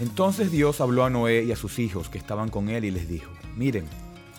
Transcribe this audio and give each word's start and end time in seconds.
Entonces 0.00 0.52
Dios 0.52 0.80
habló 0.80 1.04
a 1.04 1.10
Noé 1.10 1.42
y 1.42 1.50
a 1.50 1.56
sus 1.56 1.80
hijos 1.80 2.08
que 2.08 2.18
estaban 2.18 2.50
con 2.50 2.68
él 2.68 2.84
y 2.84 2.92
les 2.92 3.08
dijo, 3.08 3.32
miren, 3.56 3.84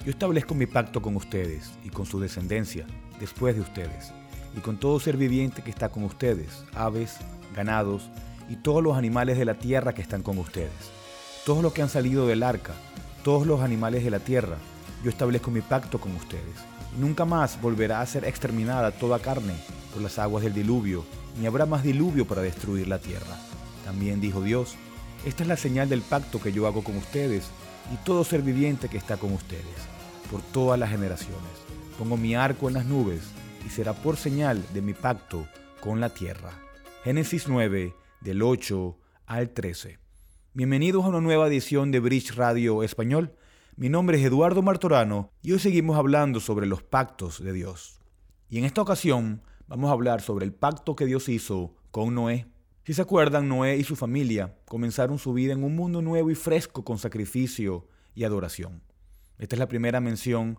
yo 0.05 0.11
establezco 0.11 0.55
mi 0.55 0.65
pacto 0.65 1.01
con 1.01 1.17
ustedes 1.17 1.71
y 1.83 1.89
con 1.89 2.05
su 2.05 2.21
descendencia 2.21 2.87
después 3.19 3.55
de 3.55 3.61
ustedes, 3.61 4.13
y 4.55 4.61
con 4.61 4.79
todo 4.79 5.01
ser 5.01 5.17
viviente 5.17 5.61
que 5.61 5.69
está 5.69 5.89
con 5.89 6.05
ustedes, 6.05 6.63
aves, 6.73 7.17
ganados 7.53 8.09
y 8.47 8.55
todos 8.55 8.81
los 8.81 8.95
animales 8.95 9.37
de 9.37 9.43
la 9.43 9.55
tierra 9.55 9.93
que 9.93 10.01
están 10.01 10.23
con 10.23 10.37
ustedes, 10.37 10.71
todos 11.45 11.61
los 11.61 11.73
que 11.73 11.81
han 11.81 11.89
salido 11.89 12.25
del 12.25 12.43
arca, 12.43 12.73
todos 13.25 13.45
los 13.45 13.59
animales 13.59 14.05
de 14.05 14.11
la 14.11 14.19
tierra, 14.19 14.55
yo 15.03 15.09
establezco 15.09 15.51
mi 15.51 15.59
pacto 15.59 15.99
con 15.99 16.15
ustedes. 16.15 16.55
Nunca 16.97 17.25
más 17.25 17.61
volverá 17.61 17.99
a 17.99 18.05
ser 18.05 18.23
exterminada 18.23 18.91
toda 18.91 19.19
carne 19.19 19.55
por 19.93 20.01
las 20.01 20.19
aguas 20.19 20.41
del 20.45 20.53
diluvio, 20.53 21.03
ni 21.37 21.47
habrá 21.47 21.65
más 21.65 21.83
diluvio 21.83 22.25
para 22.25 22.41
destruir 22.41 22.87
la 22.87 22.99
tierra. 22.99 23.37
También 23.83 24.21
dijo 24.21 24.41
Dios, 24.41 24.77
esta 25.25 25.43
es 25.43 25.49
la 25.49 25.57
señal 25.57 25.89
del 25.89 26.01
pacto 26.01 26.41
que 26.41 26.51
yo 26.51 26.65
hago 26.67 26.83
con 26.83 26.95
ustedes 26.97 27.49
y 27.93 27.97
todo 28.05 28.23
ser 28.23 28.41
viviente 28.41 28.87
que 28.87 28.97
está 28.97 29.17
con 29.17 29.33
ustedes, 29.33 29.65
por 30.31 30.41
todas 30.41 30.79
las 30.79 30.89
generaciones. 30.89 31.39
Pongo 31.97 32.15
mi 32.15 32.35
arco 32.35 32.67
en 32.67 32.75
las 32.75 32.85
nubes 32.85 33.21
y 33.65 33.69
será 33.69 33.93
por 33.93 34.15
señal 34.15 34.63
de 34.73 34.81
mi 34.81 34.93
pacto 34.93 35.47
con 35.81 35.99
la 35.99 36.09
tierra. 36.09 36.51
Génesis 37.03 37.47
9, 37.47 37.93
del 38.21 38.41
8 38.41 38.97
al 39.25 39.49
13. 39.49 39.99
Bienvenidos 40.53 41.03
a 41.03 41.09
una 41.09 41.21
nueva 41.21 41.47
edición 41.47 41.91
de 41.91 41.99
Bridge 41.99 42.35
Radio 42.35 42.83
Español. 42.83 43.35
Mi 43.75 43.89
nombre 43.89 44.19
es 44.19 44.25
Eduardo 44.25 44.61
Martorano 44.61 45.31
y 45.41 45.51
hoy 45.51 45.59
seguimos 45.59 45.97
hablando 45.97 46.39
sobre 46.39 46.65
los 46.65 46.83
pactos 46.83 47.43
de 47.43 47.53
Dios. 47.53 47.99
Y 48.49 48.59
en 48.59 48.65
esta 48.65 48.81
ocasión 48.81 49.41
vamos 49.67 49.89
a 49.89 49.93
hablar 49.93 50.21
sobre 50.21 50.45
el 50.45 50.53
pacto 50.53 50.95
que 50.95 51.05
Dios 51.05 51.27
hizo 51.29 51.75
con 51.91 52.15
Noé. 52.15 52.47
Si 52.89 52.95
se 52.95 53.03
acuerdan, 53.03 53.47
Noé 53.47 53.77
y 53.77 53.83
su 53.83 53.95
familia 53.95 54.55
comenzaron 54.65 55.19
su 55.19 55.31
vida 55.31 55.53
en 55.53 55.63
un 55.63 55.75
mundo 55.75 56.01
nuevo 56.01 56.31
y 56.31 56.33
fresco 56.33 56.83
con 56.83 56.97
sacrificio 56.97 57.87
y 58.15 58.23
adoración. 58.23 58.81
Esta 59.37 59.55
es 59.55 59.59
la 59.59 59.67
primera 59.67 59.99
mención 59.99 60.57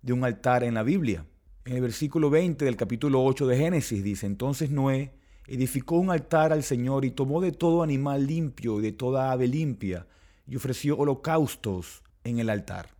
de 0.00 0.12
un 0.12 0.22
altar 0.22 0.62
en 0.62 0.74
la 0.74 0.84
Biblia. 0.84 1.26
En 1.64 1.74
el 1.74 1.80
versículo 1.80 2.30
20 2.30 2.64
del 2.64 2.76
capítulo 2.76 3.24
8 3.24 3.48
de 3.48 3.56
Génesis 3.56 4.04
dice, 4.04 4.26
entonces 4.26 4.70
Noé 4.70 5.16
edificó 5.48 5.96
un 5.96 6.12
altar 6.12 6.52
al 6.52 6.62
Señor 6.62 7.04
y 7.04 7.10
tomó 7.10 7.40
de 7.40 7.50
todo 7.50 7.82
animal 7.82 8.28
limpio 8.28 8.78
y 8.78 8.82
de 8.82 8.92
toda 8.92 9.32
ave 9.32 9.48
limpia 9.48 10.06
y 10.46 10.54
ofreció 10.54 10.96
holocaustos 10.96 12.04
en 12.22 12.38
el 12.38 12.48
altar. 12.48 12.90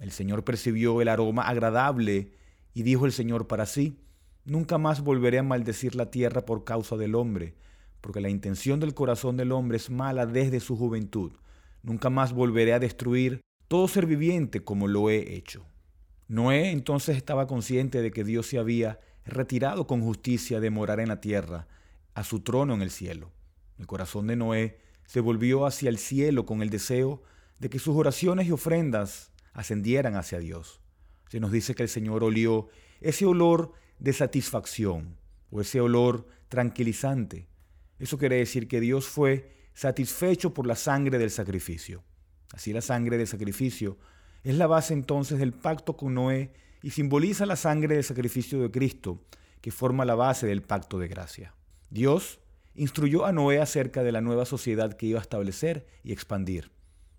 El 0.00 0.10
Señor 0.10 0.42
percibió 0.42 1.00
el 1.00 1.10
aroma 1.10 1.42
agradable 1.42 2.32
y 2.74 2.82
dijo 2.82 3.06
el 3.06 3.12
Señor 3.12 3.46
para 3.46 3.66
sí, 3.66 4.00
nunca 4.44 4.78
más 4.78 5.00
volveré 5.00 5.38
a 5.38 5.44
maldecir 5.44 5.94
la 5.94 6.10
tierra 6.10 6.44
por 6.44 6.64
causa 6.64 6.96
del 6.96 7.14
hombre, 7.14 7.54
porque 8.00 8.20
la 8.20 8.30
intención 8.30 8.80
del 8.80 8.94
corazón 8.94 9.36
del 9.36 9.52
hombre 9.52 9.76
es 9.76 9.90
mala 9.90 10.26
desde 10.26 10.60
su 10.60 10.76
juventud. 10.76 11.32
Nunca 11.82 12.10
más 12.10 12.32
volveré 12.32 12.72
a 12.72 12.78
destruir 12.78 13.40
todo 13.68 13.88
ser 13.88 14.06
viviente 14.06 14.64
como 14.64 14.88
lo 14.88 15.10
he 15.10 15.34
hecho. 15.34 15.66
Noé 16.28 16.70
entonces 16.70 17.16
estaba 17.16 17.46
consciente 17.46 18.02
de 18.02 18.10
que 18.10 18.24
Dios 18.24 18.46
se 18.46 18.58
había 18.58 19.00
retirado 19.24 19.86
con 19.86 20.02
justicia 20.02 20.60
de 20.60 20.70
morar 20.70 21.00
en 21.00 21.08
la 21.08 21.20
tierra, 21.20 21.68
a 22.14 22.24
su 22.24 22.40
trono 22.40 22.74
en 22.74 22.82
el 22.82 22.90
cielo. 22.90 23.30
El 23.78 23.86
corazón 23.86 24.26
de 24.26 24.36
Noé 24.36 24.78
se 25.06 25.20
volvió 25.20 25.66
hacia 25.66 25.88
el 25.88 25.98
cielo 25.98 26.46
con 26.46 26.62
el 26.62 26.70
deseo 26.70 27.22
de 27.58 27.70
que 27.70 27.78
sus 27.78 27.96
oraciones 27.96 28.46
y 28.46 28.52
ofrendas 28.52 29.32
ascendieran 29.52 30.16
hacia 30.16 30.38
Dios. 30.38 30.80
Se 31.28 31.40
nos 31.40 31.52
dice 31.52 31.74
que 31.74 31.82
el 31.82 31.88
Señor 31.88 32.24
olió 32.24 32.68
ese 33.00 33.26
olor 33.26 33.72
de 33.98 34.12
satisfacción 34.12 35.16
o 35.50 35.60
ese 35.60 35.80
olor 35.80 36.26
tranquilizante 36.48 37.48
eso 38.00 38.18
quiere 38.18 38.36
decir 38.36 38.66
que 38.66 38.80
Dios 38.80 39.06
fue 39.06 39.54
satisfecho 39.74 40.52
por 40.52 40.66
la 40.66 40.74
sangre 40.74 41.18
del 41.18 41.30
sacrificio. 41.30 42.02
Así 42.52 42.72
la 42.72 42.80
sangre 42.80 43.18
del 43.18 43.26
sacrificio 43.26 43.98
es 44.42 44.56
la 44.56 44.66
base 44.66 44.94
entonces 44.94 45.38
del 45.38 45.52
pacto 45.52 45.96
con 45.96 46.14
Noé 46.14 46.52
y 46.82 46.90
simboliza 46.90 47.46
la 47.46 47.56
sangre 47.56 47.94
del 47.94 48.04
sacrificio 48.04 48.60
de 48.60 48.70
Cristo, 48.70 49.22
que 49.60 49.70
forma 49.70 50.04
la 50.04 50.14
base 50.14 50.46
del 50.46 50.62
pacto 50.62 50.98
de 50.98 51.08
gracia. 51.08 51.54
Dios 51.90 52.40
instruyó 52.74 53.26
a 53.26 53.32
Noé 53.32 53.60
acerca 53.60 54.02
de 54.02 54.12
la 54.12 54.22
nueva 54.22 54.46
sociedad 54.46 54.94
que 54.94 55.06
iba 55.06 55.18
a 55.18 55.22
establecer 55.22 55.86
y 56.02 56.12
expandir. 56.12 56.70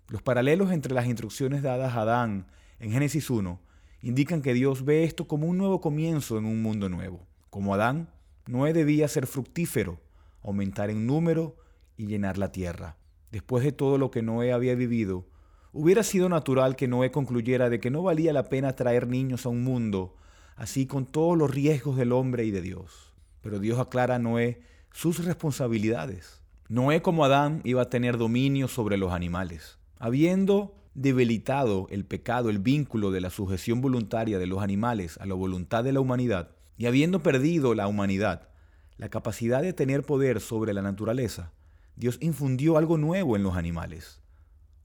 Los 0.08 0.22
paralelos 0.22 0.72
entre 0.72 0.94
las 0.94 1.06
instrucciones 1.06 1.62
dadas 1.62 1.94
a 1.94 2.02
Adán 2.02 2.48
en 2.80 2.90
Génesis 2.90 3.30
1 3.30 3.60
indican 4.00 4.42
que 4.42 4.52
Dios 4.52 4.84
ve 4.84 5.04
esto 5.04 5.28
como 5.28 5.46
un 5.46 5.58
nuevo 5.58 5.80
comienzo 5.80 6.38
en 6.38 6.44
un 6.44 6.60
mundo 6.60 6.88
nuevo. 6.88 7.24
Como 7.50 7.72
Adán, 7.72 8.10
Noé 8.46 8.72
debía 8.72 9.06
ser 9.06 9.28
fructífero, 9.28 10.00
aumentar 10.42 10.90
en 10.90 11.06
número 11.06 11.56
y 11.96 12.06
llenar 12.06 12.38
la 12.38 12.52
tierra. 12.52 12.96
Después 13.30 13.64
de 13.64 13.72
todo 13.72 13.98
lo 13.98 14.10
que 14.10 14.22
Noé 14.22 14.52
había 14.52 14.74
vivido, 14.74 15.26
hubiera 15.72 16.02
sido 16.02 16.28
natural 16.28 16.76
que 16.76 16.88
Noé 16.88 17.10
concluyera 17.10 17.70
de 17.70 17.80
que 17.80 17.90
no 17.90 18.02
valía 18.02 18.32
la 18.32 18.48
pena 18.48 18.74
traer 18.74 19.08
niños 19.08 19.46
a 19.46 19.48
un 19.48 19.62
mundo, 19.62 20.16
así 20.56 20.86
con 20.86 21.06
todos 21.06 21.36
los 21.38 21.50
riesgos 21.50 21.96
del 21.96 22.12
hombre 22.12 22.44
y 22.44 22.50
de 22.50 22.60
Dios. 22.60 23.14
Pero 23.40 23.58
Dios 23.58 23.78
aclara 23.78 24.16
a 24.16 24.18
Noé 24.18 24.60
sus 24.92 25.24
responsabilidades. 25.24 26.42
Noé 26.68 27.02
como 27.02 27.24
Adán 27.24 27.60
iba 27.64 27.82
a 27.82 27.90
tener 27.90 28.18
dominio 28.18 28.68
sobre 28.68 28.96
los 28.96 29.12
animales. 29.12 29.78
Habiendo 29.98 30.74
debilitado 30.94 31.86
el 31.90 32.04
pecado, 32.04 32.50
el 32.50 32.58
vínculo 32.58 33.10
de 33.10 33.20
la 33.20 33.30
sujeción 33.30 33.80
voluntaria 33.80 34.38
de 34.38 34.46
los 34.46 34.62
animales 34.62 35.18
a 35.18 35.26
la 35.26 35.34
voluntad 35.34 35.84
de 35.84 35.92
la 35.92 36.00
humanidad, 36.00 36.50
y 36.76 36.86
habiendo 36.86 37.22
perdido 37.22 37.74
la 37.74 37.86
humanidad, 37.86 38.48
la 38.96 39.08
capacidad 39.08 39.62
de 39.62 39.72
tener 39.72 40.02
poder 40.02 40.40
sobre 40.40 40.72
la 40.72 40.82
naturaleza, 40.82 41.52
Dios 41.96 42.18
infundió 42.20 42.76
algo 42.76 42.98
nuevo 42.98 43.36
en 43.36 43.42
los 43.42 43.56
animales, 43.56 44.20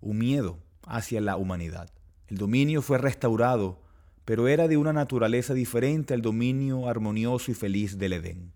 un 0.01 0.18
miedo 0.18 0.59
hacia 0.85 1.22
la 1.22 1.38
humanidad. 1.38 1.90
El 2.28 2.38
dominio 2.38 2.81
fue 2.81 2.97
restaurado, 2.97 3.81
pero 4.25 4.47
era 4.47 4.67
de 4.67 4.78
una 4.78 4.91
naturaleza 4.91 5.53
diferente 5.53 6.13
al 6.13 6.22
dominio 6.22 6.90
armonioso 6.90 7.51
y 7.51 7.53
feliz 7.53 7.97
del 7.97 8.13
Edén. 8.13 8.51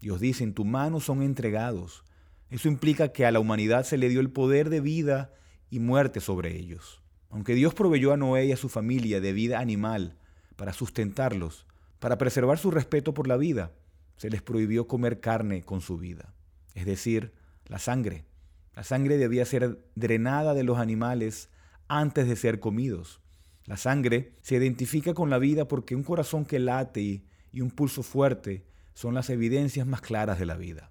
Dios 0.00 0.20
dice, 0.20 0.44
en 0.44 0.54
tu 0.54 0.64
mano 0.64 1.00
son 1.00 1.22
entregados. 1.22 2.04
Eso 2.48 2.68
implica 2.68 3.12
que 3.12 3.26
a 3.26 3.30
la 3.30 3.38
humanidad 3.38 3.84
se 3.84 3.98
le 3.98 4.08
dio 4.08 4.20
el 4.20 4.30
poder 4.30 4.70
de 4.70 4.80
vida 4.80 5.32
y 5.68 5.78
muerte 5.78 6.20
sobre 6.20 6.56
ellos. 6.56 7.02
Aunque 7.28 7.54
Dios 7.54 7.74
proveyó 7.74 8.12
a 8.12 8.16
Noé 8.16 8.46
y 8.46 8.52
a 8.52 8.56
su 8.56 8.68
familia 8.68 9.20
de 9.20 9.32
vida 9.32 9.60
animal 9.60 10.16
para 10.56 10.72
sustentarlos, 10.72 11.66
para 11.98 12.16
preservar 12.16 12.58
su 12.58 12.70
respeto 12.70 13.12
por 13.14 13.28
la 13.28 13.36
vida, 13.36 13.72
se 14.20 14.28
les 14.28 14.42
prohibió 14.42 14.86
comer 14.86 15.18
carne 15.18 15.62
con 15.62 15.80
su 15.80 15.96
vida, 15.96 16.34
es 16.74 16.84
decir, 16.84 17.32
la 17.64 17.78
sangre. 17.78 18.26
La 18.74 18.84
sangre 18.84 19.16
debía 19.16 19.46
ser 19.46 19.82
drenada 19.94 20.52
de 20.52 20.62
los 20.62 20.76
animales 20.76 21.48
antes 21.88 22.28
de 22.28 22.36
ser 22.36 22.60
comidos. 22.60 23.22
La 23.64 23.78
sangre 23.78 24.34
se 24.42 24.56
identifica 24.56 25.14
con 25.14 25.30
la 25.30 25.38
vida 25.38 25.68
porque 25.68 25.96
un 25.96 26.02
corazón 26.02 26.44
que 26.44 26.58
late 26.58 27.24
y 27.50 27.60
un 27.62 27.70
pulso 27.70 28.02
fuerte 28.02 28.66
son 28.92 29.14
las 29.14 29.30
evidencias 29.30 29.86
más 29.86 30.02
claras 30.02 30.38
de 30.38 30.44
la 30.44 30.58
vida. 30.58 30.90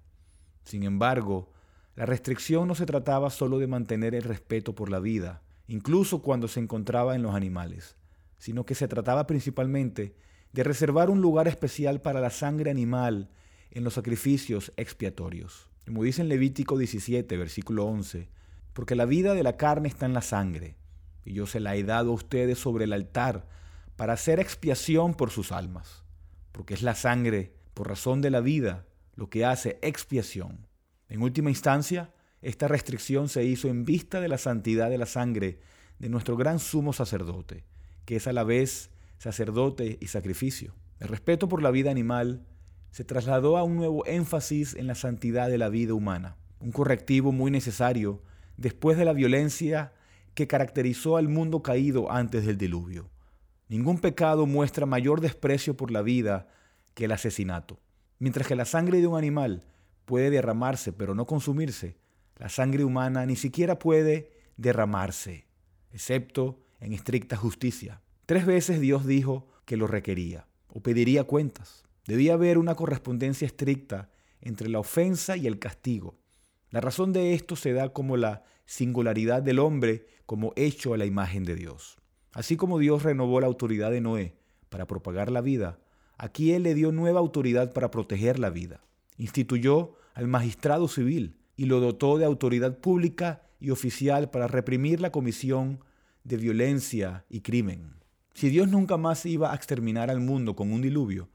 Sin 0.64 0.82
embargo, 0.82 1.52
la 1.94 2.06
restricción 2.06 2.66
no 2.66 2.74
se 2.74 2.84
trataba 2.84 3.30
solo 3.30 3.60
de 3.60 3.68
mantener 3.68 4.16
el 4.16 4.24
respeto 4.24 4.74
por 4.74 4.90
la 4.90 4.98
vida, 4.98 5.40
incluso 5.68 6.20
cuando 6.20 6.48
se 6.48 6.58
encontraba 6.58 7.14
en 7.14 7.22
los 7.22 7.36
animales, 7.36 7.94
sino 8.38 8.66
que 8.66 8.74
se 8.74 8.88
trataba 8.88 9.28
principalmente 9.28 10.16
de 10.52 10.64
reservar 10.64 11.10
un 11.10 11.20
lugar 11.20 11.48
especial 11.48 12.00
para 12.00 12.20
la 12.20 12.30
sangre 12.30 12.70
animal 12.70 13.30
en 13.70 13.84
los 13.84 13.94
sacrificios 13.94 14.72
expiatorios. 14.76 15.70
Como 15.86 16.02
dice 16.02 16.22
en 16.22 16.28
Levítico 16.28 16.76
17, 16.76 17.36
versículo 17.36 17.86
11, 17.86 18.28
porque 18.72 18.94
la 18.94 19.04
vida 19.04 19.34
de 19.34 19.42
la 19.42 19.56
carne 19.56 19.88
está 19.88 20.06
en 20.06 20.14
la 20.14 20.22
sangre, 20.22 20.76
y 21.24 21.34
yo 21.34 21.46
se 21.46 21.60
la 21.60 21.76
he 21.76 21.84
dado 21.84 22.10
a 22.10 22.14
ustedes 22.14 22.58
sobre 22.58 22.84
el 22.84 22.92
altar 22.92 23.46
para 23.96 24.14
hacer 24.14 24.40
expiación 24.40 25.14
por 25.14 25.30
sus 25.30 25.52
almas, 25.52 26.04
porque 26.52 26.74
es 26.74 26.82
la 26.82 26.94
sangre, 26.94 27.54
por 27.74 27.88
razón 27.88 28.20
de 28.20 28.30
la 28.30 28.40
vida, 28.40 28.86
lo 29.14 29.28
que 29.28 29.44
hace 29.44 29.78
expiación. 29.82 30.66
En 31.08 31.22
última 31.22 31.50
instancia, 31.50 32.12
esta 32.42 32.68
restricción 32.68 33.28
se 33.28 33.44
hizo 33.44 33.68
en 33.68 33.84
vista 33.84 34.20
de 34.20 34.28
la 34.28 34.38
santidad 34.38 34.90
de 34.90 34.98
la 34.98 35.06
sangre 35.06 35.60
de 35.98 36.08
nuestro 36.08 36.36
gran 36.36 36.58
sumo 36.58 36.92
sacerdote, 36.92 37.64
que 38.06 38.16
es 38.16 38.26
a 38.26 38.32
la 38.32 38.44
vez 38.44 38.90
sacerdote 39.20 39.98
y 40.00 40.06
sacrificio. 40.06 40.74
El 40.98 41.08
respeto 41.08 41.46
por 41.46 41.62
la 41.62 41.70
vida 41.70 41.90
animal 41.90 42.46
se 42.90 43.04
trasladó 43.04 43.58
a 43.58 43.62
un 43.62 43.76
nuevo 43.76 44.04
énfasis 44.06 44.74
en 44.74 44.86
la 44.86 44.94
santidad 44.94 45.50
de 45.50 45.58
la 45.58 45.68
vida 45.68 45.92
humana, 45.92 46.38
un 46.58 46.72
correctivo 46.72 47.30
muy 47.30 47.50
necesario 47.50 48.22
después 48.56 48.96
de 48.96 49.04
la 49.04 49.12
violencia 49.12 49.92
que 50.32 50.46
caracterizó 50.46 51.18
al 51.18 51.28
mundo 51.28 51.62
caído 51.62 52.10
antes 52.10 52.46
del 52.46 52.56
diluvio. 52.56 53.10
Ningún 53.68 53.98
pecado 53.98 54.46
muestra 54.46 54.86
mayor 54.86 55.20
desprecio 55.20 55.76
por 55.76 55.90
la 55.90 56.00
vida 56.00 56.48
que 56.94 57.04
el 57.04 57.12
asesinato. 57.12 57.78
Mientras 58.18 58.46
que 58.46 58.56
la 58.56 58.64
sangre 58.64 59.02
de 59.02 59.06
un 59.06 59.18
animal 59.18 59.66
puede 60.06 60.30
derramarse 60.30 60.94
pero 60.94 61.14
no 61.14 61.26
consumirse, 61.26 61.98
la 62.38 62.48
sangre 62.48 62.84
humana 62.84 63.26
ni 63.26 63.36
siquiera 63.36 63.78
puede 63.78 64.32
derramarse, 64.56 65.46
excepto 65.92 66.64
en 66.80 66.94
estricta 66.94 67.36
justicia. 67.36 68.00
Tres 68.30 68.46
veces 68.46 68.80
Dios 68.80 69.06
dijo 69.06 69.48
que 69.64 69.76
lo 69.76 69.88
requería 69.88 70.46
o 70.68 70.80
pediría 70.80 71.24
cuentas. 71.24 71.82
Debía 72.06 72.34
haber 72.34 72.58
una 72.58 72.76
correspondencia 72.76 73.44
estricta 73.44 74.08
entre 74.40 74.68
la 74.68 74.78
ofensa 74.78 75.36
y 75.36 75.48
el 75.48 75.58
castigo. 75.58 76.16
La 76.70 76.80
razón 76.80 77.12
de 77.12 77.34
esto 77.34 77.56
se 77.56 77.72
da 77.72 77.88
como 77.88 78.16
la 78.16 78.44
singularidad 78.66 79.42
del 79.42 79.58
hombre 79.58 80.06
como 80.26 80.52
hecho 80.54 80.94
a 80.94 80.96
la 80.96 81.06
imagen 81.06 81.42
de 81.42 81.56
Dios. 81.56 81.98
Así 82.30 82.56
como 82.56 82.78
Dios 82.78 83.02
renovó 83.02 83.40
la 83.40 83.48
autoridad 83.48 83.90
de 83.90 84.00
Noé 84.00 84.36
para 84.68 84.86
propagar 84.86 85.32
la 85.32 85.40
vida, 85.40 85.80
aquí 86.16 86.52
Él 86.52 86.62
le 86.62 86.76
dio 86.76 86.92
nueva 86.92 87.18
autoridad 87.18 87.72
para 87.72 87.90
proteger 87.90 88.38
la 88.38 88.50
vida. 88.50 88.84
Instituyó 89.16 89.94
al 90.14 90.28
magistrado 90.28 90.86
civil 90.86 91.36
y 91.56 91.64
lo 91.64 91.80
dotó 91.80 92.16
de 92.16 92.26
autoridad 92.26 92.78
pública 92.78 93.42
y 93.58 93.70
oficial 93.70 94.30
para 94.30 94.46
reprimir 94.46 95.00
la 95.00 95.10
comisión 95.10 95.82
de 96.22 96.36
violencia 96.36 97.24
y 97.28 97.40
crimen. 97.40 97.99
Si 98.34 98.48
Dios 98.48 98.68
nunca 98.68 98.96
más 98.96 99.26
iba 99.26 99.52
a 99.52 99.54
exterminar 99.54 100.10
al 100.10 100.20
mundo 100.20 100.56
con 100.56 100.72
un 100.72 100.82
diluvio, 100.82 101.28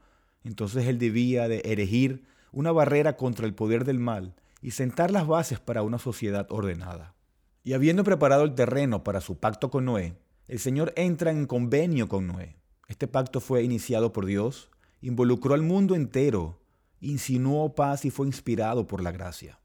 entonces 0.44 0.86
Él 0.86 0.98
debía 0.98 1.48
de 1.48 1.62
erigir 1.64 2.24
una 2.52 2.72
barrera 2.72 3.16
contra 3.16 3.46
el 3.46 3.54
poder 3.54 3.84
del 3.84 3.98
mal 3.98 4.34
y 4.62 4.70
sentar 4.70 5.10
las 5.10 5.26
bases 5.26 5.60
para 5.60 5.82
una 5.82 5.98
sociedad 5.98 6.46
ordenada. 6.50 7.14
Y 7.62 7.72
habiendo 7.72 8.04
preparado 8.04 8.44
el 8.44 8.54
terreno 8.54 9.04
para 9.04 9.20
su 9.20 9.38
pacto 9.38 9.70
con 9.70 9.84
Noé, 9.84 10.16
el 10.48 10.58
Señor 10.58 10.92
entra 10.96 11.30
en 11.30 11.46
convenio 11.46 12.08
con 12.08 12.26
Noé. 12.26 12.56
Este 12.88 13.08
pacto 13.08 13.40
fue 13.40 13.64
iniciado 13.64 14.12
por 14.12 14.26
Dios, 14.26 14.70
involucró 15.00 15.54
al 15.54 15.62
mundo 15.62 15.94
entero, 15.94 16.60
insinuó 17.00 17.74
paz 17.74 18.04
y 18.04 18.10
fue 18.10 18.26
inspirado 18.26 18.86
por 18.86 19.02
la 19.02 19.12
gracia. 19.12 19.58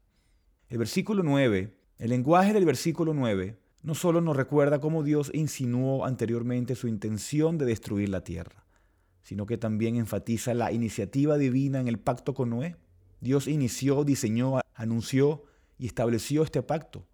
El 0.68 0.78
versículo 0.78 1.22
9, 1.22 1.76
el 1.98 2.10
lenguaje 2.10 2.52
del 2.52 2.64
versículo 2.64 3.14
9, 3.14 3.56
no 3.82 3.94
solo 3.94 4.20
nos 4.20 4.36
recuerda 4.36 4.80
cómo 4.80 5.02
Dios 5.02 5.30
insinuó 5.34 6.04
anteriormente 6.06 6.76
su 6.76 6.86
intención 6.86 7.58
de 7.58 7.66
destruir 7.66 8.08
la 8.08 8.22
tierra, 8.22 8.64
sino 9.22 9.44
que 9.44 9.58
también 9.58 9.96
enfatiza 9.96 10.54
la 10.54 10.72
iniciativa 10.72 11.36
divina 11.36 11.80
en 11.80 11.88
el 11.88 11.98
pacto 11.98 12.32
con 12.34 12.50
Noé. 12.50 12.76
Dios 13.20 13.48
inició, 13.48 14.04
diseñó, 14.04 14.60
anunció 14.74 15.44
y 15.78 15.86
estableció 15.86 16.44
este 16.44 16.62
pacto. 16.62 17.06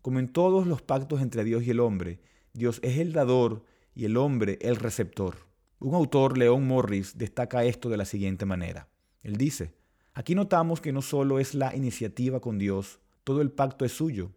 Como 0.00 0.18
en 0.18 0.28
todos 0.28 0.66
los 0.66 0.82
pactos 0.82 1.20
entre 1.20 1.44
Dios 1.44 1.62
y 1.64 1.70
el 1.70 1.80
hombre, 1.80 2.20
Dios 2.54 2.80
es 2.82 2.98
el 2.98 3.12
dador 3.12 3.64
y 3.94 4.06
el 4.06 4.16
hombre 4.16 4.58
el 4.62 4.76
receptor. 4.76 5.36
Un 5.78 5.94
autor, 5.94 6.38
León 6.38 6.66
Morris, 6.66 7.18
destaca 7.18 7.64
esto 7.64 7.90
de 7.90 7.98
la 7.98 8.04
siguiente 8.06 8.46
manera. 8.46 8.88
Él 9.22 9.36
dice, 9.36 9.74
aquí 10.14 10.34
notamos 10.34 10.80
que 10.80 10.92
no 10.92 11.02
solo 11.02 11.38
es 11.38 11.54
la 11.54 11.74
iniciativa 11.76 12.40
con 12.40 12.58
Dios, 12.58 13.00
todo 13.24 13.42
el 13.42 13.50
pacto 13.50 13.84
es 13.84 13.92
suyo. 13.92 14.30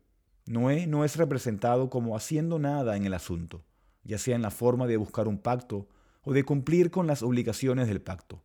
Noé 0.47 0.88
no 0.88 1.03
es 1.03 1.17
representado 1.17 1.89
como 1.89 2.15
haciendo 2.15 2.57
nada 2.57 2.95
en 2.95 3.05
el 3.05 3.13
asunto, 3.13 3.63
ya 4.03 4.17
sea 4.17 4.35
en 4.35 4.41
la 4.41 4.51
forma 4.51 4.88
de 4.88 4.97
buscar 4.97 5.27
un 5.27 5.38
pacto 5.38 5.88
o 6.23 6.33
de 6.33 6.44
cumplir 6.44 6.89
con 6.89 7.05
las 7.05 7.21
obligaciones 7.21 7.88
del 7.88 8.01
pacto. 8.01 8.41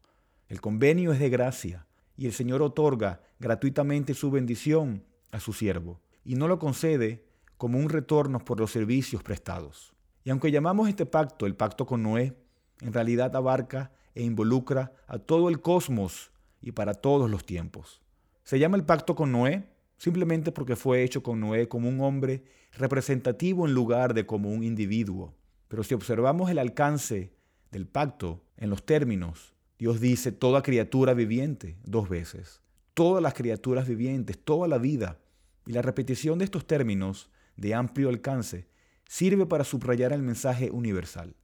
El 0.48 0.60
convenio 0.60 1.12
es 1.12 1.20
de 1.20 1.30
gracia 1.30 1.86
y 2.16 2.26
el 2.26 2.32
Señor 2.32 2.60
otorga 2.62 3.22
gratuitamente 3.38 4.14
su 4.14 4.30
bendición 4.30 5.04
a 5.30 5.40
su 5.40 5.52
siervo 5.52 6.00
y 6.24 6.34
no 6.34 6.48
lo 6.48 6.58
concede 6.58 7.24
como 7.56 7.78
un 7.78 7.88
retorno 7.88 8.44
por 8.44 8.58
los 8.58 8.72
servicios 8.72 9.22
prestados. 9.22 9.94
Y 10.24 10.30
aunque 10.30 10.50
llamamos 10.50 10.88
este 10.88 11.06
pacto 11.06 11.46
el 11.46 11.54
pacto 11.54 11.86
con 11.86 12.02
Noé, 12.02 12.36
en 12.80 12.92
realidad 12.92 13.34
abarca 13.36 13.92
e 14.14 14.22
involucra 14.22 14.92
a 15.06 15.18
todo 15.18 15.48
el 15.48 15.60
cosmos 15.60 16.32
y 16.60 16.72
para 16.72 16.94
todos 16.94 17.30
los 17.30 17.46
tiempos. 17.46 18.02
Se 18.42 18.58
llama 18.58 18.76
el 18.76 18.84
pacto 18.84 19.14
con 19.14 19.32
Noé 19.32 19.71
simplemente 20.02 20.50
porque 20.50 20.74
fue 20.74 21.04
hecho 21.04 21.22
con 21.22 21.38
Noé 21.38 21.68
como 21.68 21.88
un 21.88 22.00
hombre 22.00 22.42
representativo 22.72 23.68
en 23.68 23.72
lugar 23.72 24.14
de 24.14 24.26
como 24.26 24.50
un 24.50 24.64
individuo. 24.64 25.36
Pero 25.68 25.84
si 25.84 25.94
observamos 25.94 26.50
el 26.50 26.58
alcance 26.58 27.32
del 27.70 27.86
pacto 27.86 28.42
en 28.56 28.68
los 28.68 28.84
términos, 28.84 29.54
Dios 29.78 30.00
dice 30.00 30.32
toda 30.32 30.64
criatura 30.64 31.14
viviente 31.14 31.78
dos 31.84 32.08
veces. 32.08 32.62
Todas 32.94 33.22
las 33.22 33.34
criaturas 33.34 33.86
vivientes, 33.86 34.40
toda 34.42 34.66
la 34.66 34.78
vida. 34.78 35.20
Y 35.66 35.72
la 35.72 35.82
repetición 35.82 36.40
de 36.40 36.46
estos 36.46 36.66
términos 36.66 37.30
de 37.56 37.72
amplio 37.72 38.08
alcance 38.08 38.66
sirve 39.06 39.46
para 39.46 39.62
subrayar 39.62 40.12
el 40.12 40.22
mensaje 40.22 40.72
universal. 40.72 41.36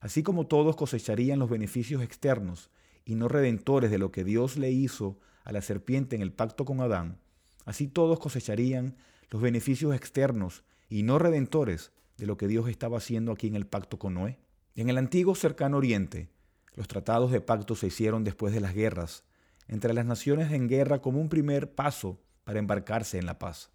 Así 0.00 0.22
como 0.22 0.46
todos 0.46 0.76
cosecharían 0.76 1.38
los 1.38 1.48
beneficios 1.48 2.02
externos 2.02 2.70
y 3.06 3.14
no 3.14 3.28
redentores 3.28 3.90
de 3.90 3.96
lo 3.96 4.12
que 4.12 4.22
Dios 4.22 4.58
le 4.58 4.70
hizo 4.70 5.18
a 5.44 5.52
la 5.52 5.62
serpiente 5.62 6.14
en 6.14 6.20
el 6.20 6.34
pacto 6.34 6.66
con 6.66 6.82
Adán, 6.82 7.20
Así 7.66 7.88
todos 7.88 8.18
cosecharían 8.18 8.96
los 9.28 9.42
beneficios 9.42 9.94
externos 9.94 10.64
y 10.88 11.02
no 11.02 11.18
redentores 11.18 11.92
de 12.16 12.26
lo 12.26 12.38
que 12.38 12.48
Dios 12.48 12.68
estaba 12.68 12.96
haciendo 12.96 13.32
aquí 13.32 13.48
en 13.48 13.56
el 13.56 13.66
pacto 13.66 13.98
con 13.98 14.14
Noé. 14.14 14.38
En 14.76 14.88
el 14.88 14.96
antiguo 14.96 15.34
cercano 15.34 15.76
oriente, 15.76 16.30
los 16.74 16.88
tratados 16.88 17.32
de 17.32 17.40
pacto 17.40 17.74
se 17.74 17.88
hicieron 17.88 18.24
después 18.24 18.54
de 18.54 18.60
las 18.60 18.72
guerras, 18.72 19.24
entre 19.68 19.92
las 19.92 20.06
naciones 20.06 20.52
en 20.52 20.68
guerra 20.68 21.02
como 21.02 21.20
un 21.20 21.28
primer 21.28 21.74
paso 21.74 22.20
para 22.44 22.60
embarcarse 22.60 23.18
en 23.18 23.26
la 23.26 23.38
paz. 23.38 23.70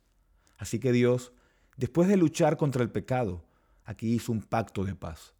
Así 0.58 0.80
que 0.80 0.92
Dios, 0.92 1.34
después 1.76 2.08
de 2.08 2.16
luchar 2.16 2.56
contra 2.56 2.84
el 2.84 2.92
pecado, 2.92 3.44
aquí 3.84 4.14
hizo 4.14 4.32
un 4.32 4.42
pacto 4.42 4.86
de 4.86 4.96
paz. 4.96 5.34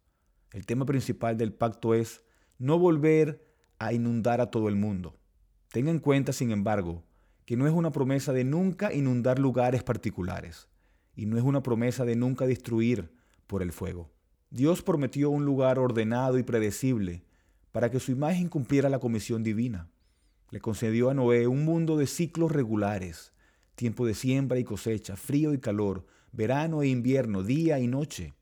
El 0.50 0.66
tema 0.66 0.84
principal 0.84 1.38
del 1.38 1.54
pacto 1.54 1.94
es 1.94 2.22
no 2.58 2.78
volver 2.78 3.46
a 3.78 3.94
inundar 3.94 4.42
a 4.42 4.50
todo 4.50 4.68
el 4.68 4.76
mundo. 4.76 5.16
Tenga 5.68 5.90
en 5.90 6.00
cuenta, 6.00 6.34
sin 6.34 6.50
embargo, 6.50 7.02
que 7.44 7.56
no 7.56 7.66
es 7.66 7.72
una 7.72 7.90
promesa 7.90 8.32
de 8.32 8.44
nunca 8.44 8.92
inundar 8.92 9.38
lugares 9.38 9.82
particulares 9.82 10.68
y 11.14 11.26
no 11.26 11.36
es 11.36 11.44
una 11.44 11.62
promesa 11.62 12.04
de 12.04 12.16
nunca 12.16 12.46
destruir 12.46 13.12
por 13.46 13.62
el 13.62 13.72
fuego. 13.72 14.10
Dios 14.50 14.82
prometió 14.82 15.30
un 15.30 15.44
lugar 15.44 15.78
ordenado 15.78 16.38
y 16.38 16.42
predecible 16.42 17.24
para 17.72 17.90
que 17.90 18.00
su 18.00 18.12
imagen 18.12 18.48
cumpliera 18.48 18.88
la 18.88 18.98
comisión 18.98 19.42
divina. 19.42 19.88
Le 20.50 20.60
concedió 20.60 21.10
a 21.10 21.14
Noé 21.14 21.46
un 21.46 21.64
mundo 21.64 21.96
de 21.96 22.06
ciclos 22.06 22.52
regulares, 22.52 23.32
tiempo 23.74 24.06
de 24.06 24.14
siembra 24.14 24.58
y 24.58 24.64
cosecha, 24.64 25.16
frío 25.16 25.54
y 25.54 25.58
calor, 25.58 26.06
verano 26.32 26.82
e 26.82 26.88
invierno, 26.88 27.42
día 27.42 27.78
y 27.78 27.86
noche. 27.86 28.34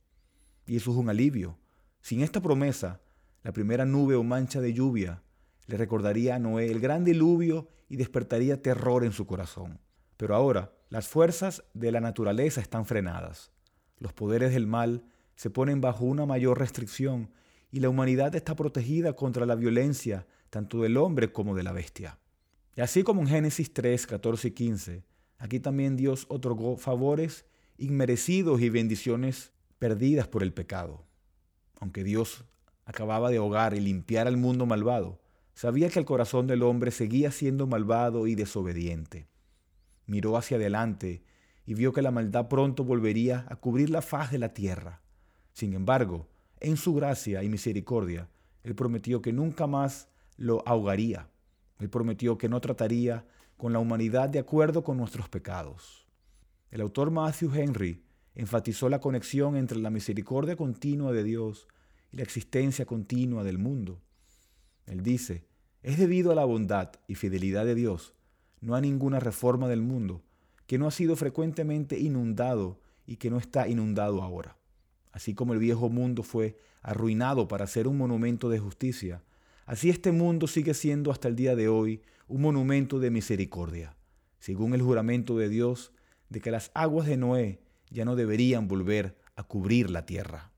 Y 0.67 0.77
eso 0.77 0.91
es 0.91 0.97
un 0.97 1.09
alivio. 1.09 1.59
Sin 2.03 2.21
esta 2.21 2.41
promesa, 2.41 3.01
la 3.43 3.53
primera 3.53 3.85
nube 3.85 4.17
o 4.17 4.25
mancha 4.25 4.61
de 4.61 4.73
lluvia 4.73 5.23
le 5.71 5.77
recordaría 5.77 6.35
a 6.35 6.39
Noé 6.41 6.71
el 6.71 6.81
gran 6.81 7.05
diluvio 7.05 7.69
y 7.89 7.97
despertaría 7.97 8.61
terror 8.61 9.05
en 9.05 9.13
su 9.13 9.27
corazón. 9.27 9.79
Pero 10.17 10.35
ahora, 10.35 10.73
las 10.89 11.07
fuerzas 11.07 11.63
de 11.75 11.93
la 11.93 12.01
naturaleza 12.01 12.61
están 12.61 12.85
frenadas. 12.87 13.53
Los 13.99 14.13
poderes 14.13 14.53
del 14.53 14.67
mal 14.67 15.05
se 15.37 15.49
ponen 15.49 15.81
bajo 15.81 16.05
una 16.05 16.27
mayor 16.27 16.59
restricción 16.59 17.31
y 17.71 17.79
la 17.79 17.89
humanidad 17.89 18.35
está 18.35 18.57
protegida 18.57 19.15
contra 19.15 19.47
la 19.47 19.55
violencia 19.55 20.27
tanto 20.51 20.83
del 20.83 20.97
hombre 20.97 21.31
como 21.31 21.55
de 21.55 21.63
la 21.63 21.73
bestia. 21.73 22.19
Y 22.75 22.81
así 22.81 23.05
como 23.05 23.21
en 23.21 23.29
Génesis 23.29 23.73
3, 23.73 24.09
14 24.09 24.49
y 24.49 24.51
15, 24.51 25.05
aquí 25.39 25.61
también 25.61 25.97
Dios 25.97 26.27
otorgó 26.29 26.77
favores 26.79 27.47
inmerecidos 27.79 28.61
y 28.61 28.71
bendiciones 28.71 29.53
perdidas 29.79 30.27
por 30.27 30.43
el 30.43 30.53
pecado. 30.53 31.05
Aunque 31.79 32.03
Dios 32.03 32.45
acababa 32.85 33.31
de 33.31 33.37
ahogar 33.37 33.75
y 33.75 33.81
limpiar 33.81 34.27
al 34.27 34.37
mundo 34.37 34.67
malvado, 34.67 35.21
Sabía 35.55 35.91
que 35.91 35.99
el 35.99 36.05
corazón 36.05 36.47
del 36.47 36.63
hombre 36.63 36.91
seguía 36.91 37.31
siendo 37.31 37.67
malvado 37.67 38.27
y 38.27 38.35
desobediente. 38.35 39.29
Miró 40.07 40.37
hacia 40.37 40.57
adelante 40.57 41.23
y 41.67 41.75
vio 41.75 41.93
que 41.93 42.03
la 42.03 42.11
maldad 42.11 42.49
pronto 42.49 42.85
volvería 42.85 43.47
a 43.49 43.57
cubrir 43.57 43.91
la 43.91 44.03
faz 44.03 44.33
de 44.33 44.39
la 44.39 44.55
tierra. 44.55 45.03
Sin 45.53 45.75
embargo, 45.75 46.29
en 46.61 46.77
su 46.77 46.95
gracia 46.95 47.43
y 47.43 47.49
misericordia, 47.49 48.29
Él 48.63 48.75
prometió 48.75 49.23
que 49.23 49.33
nunca 49.33 49.67
más 49.67 50.09
lo 50.37 50.63
ahogaría. 50.67 51.29
Él 51.79 51.89
prometió 51.89 52.39
que 52.39 52.49
no 52.49 52.61
trataría 52.61 53.27
con 53.57 53.73
la 53.73 53.79
humanidad 53.79 54.29
de 54.29 54.39
acuerdo 54.39 54.83
con 54.83 54.97
nuestros 54.97 55.29
pecados. 55.29 56.07
El 56.71 56.81
autor 56.81 57.11
Matthew 57.11 57.55
Henry 57.55 58.03
enfatizó 58.35 58.89
la 58.89 59.01
conexión 59.01 59.57
entre 59.57 59.79
la 59.79 59.91
misericordia 59.91 60.57
continua 60.57 61.13
de 61.13 61.25
Dios 61.25 61.69
y 62.11 62.17
la 62.17 62.23
existencia 62.23 62.87
continua 62.87 63.45
del 63.45 63.59
mundo. 63.59 64.01
Él 64.91 65.05
dice, 65.05 65.45
es 65.85 65.99
debido 65.99 66.33
a 66.33 66.35
la 66.35 66.45
bondad 66.45 66.91
y 67.07 67.15
fidelidad 67.15 67.65
de 67.65 67.77
Dios, 67.77 68.13
no 68.61 68.75
a 68.75 68.81
ninguna 68.81 69.21
reforma 69.21 69.69
del 69.69 69.83
mundo, 69.83 70.25
que 70.67 70.79
no 70.79 70.89
ha 70.89 70.91
sido 70.91 71.15
frecuentemente 71.15 71.99
inundado 72.01 72.81
y 73.07 73.17
que 73.17 73.31
no 73.31 73.39
está 73.39 73.69
inundado 73.69 74.21
ahora. 74.21 74.57
Así 75.13 75.33
como 75.33 75.53
el 75.53 75.61
viejo 75.61 75.89
mundo 75.91 76.25
fue 76.25 76.59
arruinado 76.83 77.47
para 77.47 77.69
ser 77.69 77.87
un 77.87 77.99
monumento 77.99 78.49
de 78.49 78.59
justicia, 78.59 79.23
así 79.65 79.91
este 79.91 80.11
mundo 80.11 80.49
sigue 80.49 80.75
siendo 80.75 81.13
hasta 81.13 81.29
el 81.29 81.37
día 81.37 81.55
de 81.55 81.69
hoy 81.69 82.03
un 82.27 82.43
monumento 82.43 82.99
de 82.99 83.13
misericordia, 83.13 83.97
según 84.41 84.75
el 84.75 84.83
juramento 84.83 85.39
de 85.39 85.49
Dios 85.49 85.93
de 86.31 86.41
que 86.41 86.51
las 86.51 86.73
aguas 86.75 87.07
de 87.07 87.17
Noé 87.17 87.61
ya 87.91 88.05
no 88.05 88.17
deberían 88.17 88.67
volver 88.67 89.17
a 89.37 89.45
cubrir 89.45 89.89
la 89.89 90.05
tierra. 90.05 90.51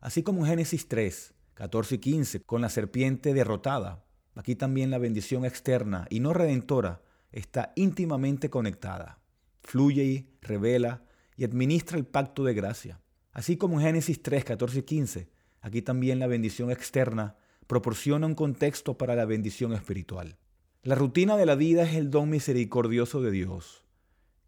Así 0.00 0.22
como 0.22 0.42
en 0.42 0.50
Génesis 0.50 0.86
3, 0.86 1.34
14 1.54 1.96
y 1.96 1.98
15, 1.98 2.42
con 2.42 2.60
la 2.60 2.68
serpiente 2.68 3.34
derrotada. 3.34 4.04
Aquí 4.34 4.56
también 4.56 4.90
la 4.90 4.98
bendición 4.98 5.44
externa 5.44 6.06
y 6.10 6.20
no 6.20 6.32
redentora 6.32 7.02
está 7.30 7.72
íntimamente 7.76 8.50
conectada. 8.50 9.18
Fluye 9.62 10.04
y 10.04 10.28
revela 10.40 11.02
y 11.36 11.44
administra 11.44 11.98
el 11.98 12.06
pacto 12.06 12.44
de 12.44 12.54
gracia. 12.54 13.00
Así 13.32 13.56
como 13.56 13.80
en 13.80 13.86
Génesis 13.86 14.22
3, 14.22 14.44
14 14.44 14.78
y 14.78 14.82
15, 14.82 15.28
aquí 15.60 15.82
también 15.82 16.18
la 16.18 16.26
bendición 16.26 16.70
externa 16.70 17.36
proporciona 17.66 18.26
un 18.26 18.34
contexto 18.34 18.98
para 18.98 19.14
la 19.14 19.24
bendición 19.24 19.72
espiritual. 19.72 20.36
La 20.82 20.94
rutina 20.94 21.36
de 21.36 21.46
la 21.46 21.54
vida 21.54 21.84
es 21.84 21.94
el 21.94 22.10
don 22.10 22.28
misericordioso 22.28 23.22
de 23.22 23.30
Dios. 23.30 23.84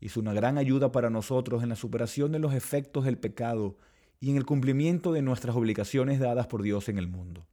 es 0.01 0.19
una 0.19 0.35
gran 0.35 0.59
ayuda 0.59 0.93
para 0.93 1.09
nosotros 1.09 1.63
en 1.63 1.71
la 1.71 1.77
superación 1.77 2.33
de 2.33 2.39
los 2.39 2.53
efectos 2.53 3.05
del 3.07 3.17
pecado 3.17 3.79
y 4.21 4.31
en 4.31 4.37
el 4.37 4.47
cumplimiento 4.47 5.13
de 5.13 5.23
nuestras 5.23 5.57
obligaciones 5.57 6.21
dadas 6.21 6.47
por 6.47 6.63
Dios 6.63 6.89
en 6.89 6.99
el 6.99 7.09
mundo. 7.09 7.47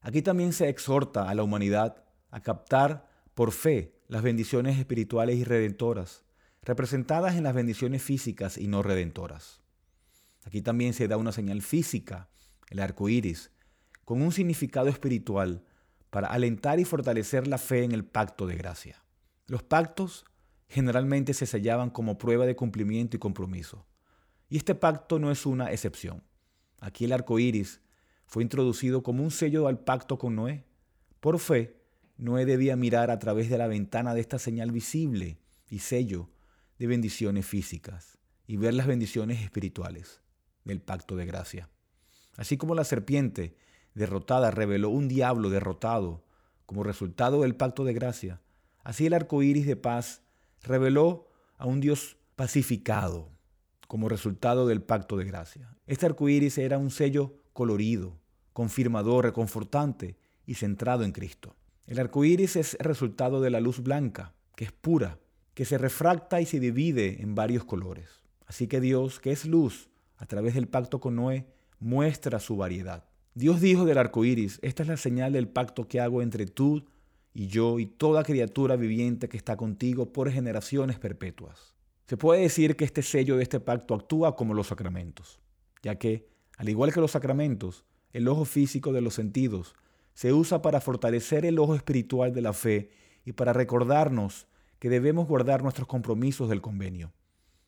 Aquí 0.00 0.22
también 0.22 0.52
se 0.52 0.68
exhorta 0.68 1.28
a 1.28 1.34
la 1.34 1.42
humanidad 1.42 2.04
a 2.30 2.40
captar 2.40 3.08
por 3.34 3.52
fe 3.52 3.94
las 4.08 4.22
bendiciones 4.22 4.78
espirituales 4.78 5.36
y 5.36 5.44
redentoras, 5.44 6.24
representadas 6.62 7.36
en 7.36 7.44
las 7.44 7.54
bendiciones 7.54 8.02
físicas 8.02 8.58
y 8.58 8.68
no 8.68 8.82
redentoras. 8.82 9.60
Aquí 10.44 10.62
también 10.62 10.94
se 10.94 11.08
da 11.08 11.16
una 11.16 11.32
señal 11.32 11.62
física, 11.62 12.28
el 12.70 12.80
arco 12.80 13.08
iris, 13.08 13.50
con 14.04 14.22
un 14.22 14.32
significado 14.32 14.88
espiritual 14.88 15.62
para 16.10 16.28
alentar 16.28 16.80
y 16.80 16.84
fortalecer 16.84 17.46
la 17.46 17.58
fe 17.58 17.84
en 17.84 17.92
el 17.92 18.04
pacto 18.04 18.46
de 18.46 18.56
gracia. 18.56 19.02
Los 19.46 19.62
pactos 19.62 20.24
generalmente 20.68 21.34
se 21.34 21.46
sellaban 21.46 21.90
como 21.90 22.18
prueba 22.18 22.46
de 22.46 22.56
cumplimiento 22.56 23.16
y 23.16 23.20
compromiso. 23.20 23.86
Y 24.48 24.56
este 24.56 24.74
pacto 24.74 25.18
no 25.18 25.30
es 25.30 25.44
una 25.46 25.72
excepción. 25.72 26.22
Aquí 26.80 27.04
el 27.04 27.12
arco 27.12 27.38
iris 27.38 27.80
fue 28.26 28.42
introducido 28.42 29.02
como 29.02 29.22
un 29.22 29.30
sello 29.30 29.68
al 29.68 29.80
pacto 29.80 30.18
con 30.18 30.36
Noé. 30.36 30.64
Por 31.20 31.38
fe, 31.38 31.80
Noé 32.16 32.46
debía 32.46 32.76
mirar 32.76 33.10
a 33.10 33.18
través 33.18 33.50
de 33.50 33.58
la 33.58 33.66
ventana 33.66 34.14
de 34.14 34.20
esta 34.20 34.38
señal 34.38 34.72
visible 34.72 35.38
y 35.68 35.80
sello 35.80 36.30
de 36.78 36.86
bendiciones 36.86 37.46
físicas 37.46 38.18
y 38.46 38.56
ver 38.56 38.74
las 38.74 38.86
bendiciones 38.86 39.42
espirituales 39.42 40.22
del 40.64 40.80
pacto 40.80 41.16
de 41.16 41.26
gracia. 41.26 41.68
Así 42.36 42.56
como 42.56 42.74
la 42.74 42.84
serpiente 42.84 43.56
derrotada 43.94 44.50
reveló 44.50 44.90
un 44.90 45.08
diablo 45.08 45.50
derrotado 45.50 46.24
como 46.66 46.84
resultado 46.84 47.42
del 47.42 47.56
pacto 47.56 47.84
de 47.84 47.94
gracia, 47.94 48.40
así 48.84 49.06
el 49.06 49.14
arco 49.14 49.42
iris 49.42 49.66
de 49.66 49.76
paz 49.76 50.22
reveló 50.62 51.28
a 51.56 51.66
un 51.66 51.80
Dios 51.80 52.16
pacificado 52.36 53.37
como 53.88 54.08
resultado 54.08 54.68
del 54.68 54.82
pacto 54.82 55.16
de 55.16 55.24
gracia. 55.24 55.74
Este 55.86 56.06
arco 56.06 56.28
iris 56.28 56.58
era 56.58 56.78
un 56.78 56.90
sello 56.90 57.34
colorido, 57.52 58.20
confirmador, 58.52 59.24
reconfortante 59.24 60.16
y 60.46 60.54
centrado 60.54 61.04
en 61.04 61.12
Cristo. 61.12 61.56
El 61.86 61.98
arco 61.98 62.24
iris 62.24 62.54
es 62.56 62.76
resultado 62.78 63.40
de 63.40 63.50
la 63.50 63.60
luz 63.60 63.82
blanca, 63.82 64.34
que 64.54 64.66
es 64.66 64.72
pura, 64.72 65.18
que 65.54 65.64
se 65.64 65.78
refracta 65.78 66.40
y 66.40 66.46
se 66.46 66.60
divide 66.60 67.22
en 67.22 67.34
varios 67.34 67.64
colores. 67.64 68.08
Así 68.46 68.68
que 68.68 68.80
Dios, 68.80 69.20
que 69.20 69.32
es 69.32 69.46
luz, 69.46 69.88
a 70.18 70.26
través 70.26 70.54
del 70.54 70.68
pacto 70.68 71.00
con 71.00 71.16
Noé, 71.16 71.46
muestra 71.80 72.40
su 72.40 72.56
variedad. 72.56 73.04
Dios 73.34 73.60
dijo 73.60 73.86
del 73.86 73.98
arco 73.98 74.24
iris: 74.24 74.58
Esta 74.62 74.82
es 74.82 74.88
la 74.88 74.96
señal 74.98 75.32
del 75.32 75.48
pacto 75.48 75.88
que 75.88 76.00
hago 76.00 76.20
entre 76.20 76.44
tú 76.44 76.84
y 77.32 77.46
yo 77.46 77.78
y 77.78 77.86
toda 77.86 78.24
criatura 78.24 78.76
viviente 78.76 79.28
que 79.28 79.36
está 79.36 79.56
contigo 79.56 80.12
por 80.12 80.30
generaciones 80.30 80.98
perpetuas. 80.98 81.77
Se 82.08 82.16
puede 82.16 82.40
decir 82.40 82.74
que 82.74 82.86
este 82.86 83.02
sello 83.02 83.36
de 83.36 83.42
este 83.42 83.60
pacto 83.60 83.94
actúa 83.94 84.34
como 84.34 84.54
los 84.54 84.68
sacramentos, 84.68 85.40
ya 85.82 85.96
que, 85.96 86.26
al 86.56 86.70
igual 86.70 86.90
que 86.90 87.00
los 87.00 87.10
sacramentos, 87.10 87.84
el 88.14 88.28
ojo 88.28 88.46
físico 88.46 88.94
de 88.94 89.02
los 89.02 89.12
sentidos 89.12 89.74
se 90.14 90.32
usa 90.32 90.62
para 90.62 90.80
fortalecer 90.80 91.44
el 91.44 91.58
ojo 91.58 91.74
espiritual 91.74 92.32
de 92.32 92.40
la 92.40 92.54
fe 92.54 92.90
y 93.26 93.32
para 93.32 93.52
recordarnos 93.52 94.48
que 94.78 94.88
debemos 94.88 95.28
guardar 95.28 95.62
nuestros 95.62 95.86
compromisos 95.86 96.48
del 96.48 96.62
convenio. 96.62 97.12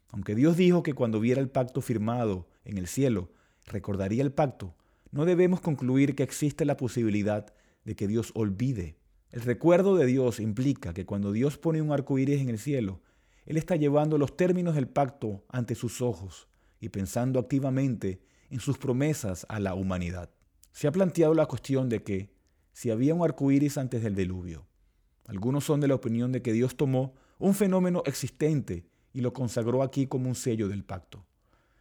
Aunque 0.08 0.34
Dios 0.34 0.56
dijo 0.56 0.82
que 0.82 0.94
cuando 0.94 1.20
viera 1.20 1.42
el 1.42 1.50
pacto 1.50 1.82
firmado 1.82 2.48
en 2.64 2.78
el 2.78 2.86
cielo, 2.86 3.30
recordaría 3.66 4.22
el 4.22 4.32
pacto, 4.32 4.74
no 5.10 5.26
debemos 5.26 5.60
concluir 5.60 6.14
que 6.14 6.22
existe 6.22 6.64
la 6.64 6.78
posibilidad 6.78 7.52
de 7.84 7.94
que 7.94 8.08
Dios 8.08 8.32
olvide 8.34 8.96
el 9.32 9.42
recuerdo 9.42 9.96
de 9.96 10.06
Dios 10.06 10.40
implica 10.40 10.92
que 10.92 11.06
cuando 11.06 11.30
Dios 11.30 11.56
pone 11.56 11.80
un 11.80 11.92
arco 11.92 12.18
iris 12.18 12.40
en 12.40 12.48
el 12.48 12.58
cielo, 12.58 13.00
Él 13.46 13.56
está 13.56 13.76
llevando 13.76 14.18
los 14.18 14.36
términos 14.36 14.74
del 14.74 14.88
pacto 14.88 15.44
ante 15.48 15.74
sus 15.74 16.02
ojos 16.02 16.48
y 16.80 16.88
pensando 16.88 17.38
activamente 17.38 18.22
en 18.48 18.60
sus 18.60 18.78
promesas 18.78 19.46
a 19.48 19.60
la 19.60 19.74
humanidad. 19.74 20.30
Se 20.72 20.86
ha 20.86 20.92
planteado 20.92 21.34
la 21.34 21.46
cuestión 21.46 21.88
de 21.88 22.02
que 22.02 22.32
si 22.72 22.90
había 22.90 23.14
un 23.14 23.22
arco 23.22 23.50
iris 23.50 23.78
antes 23.78 24.02
del 24.02 24.14
diluvio. 24.14 24.66
Algunos 25.26 25.64
son 25.64 25.80
de 25.80 25.88
la 25.88 25.94
opinión 25.94 26.32
de 26.32 26.42
que 26.42 26.52
Dios 26.52 26.76
tomó 26.76 27.14
un 27.38 27.54
fenómeno 27.54 28.02
existente 28.06 28.86
y 29.12 29.20
lo 29.20 29.32
consagró 29.32 29.82
aquí 29.82 30.06
como 30.06 30.28
un 30.28 30.34
sello 30.34 30.68
del 30.68 30.84
pacto. 30.84 31.24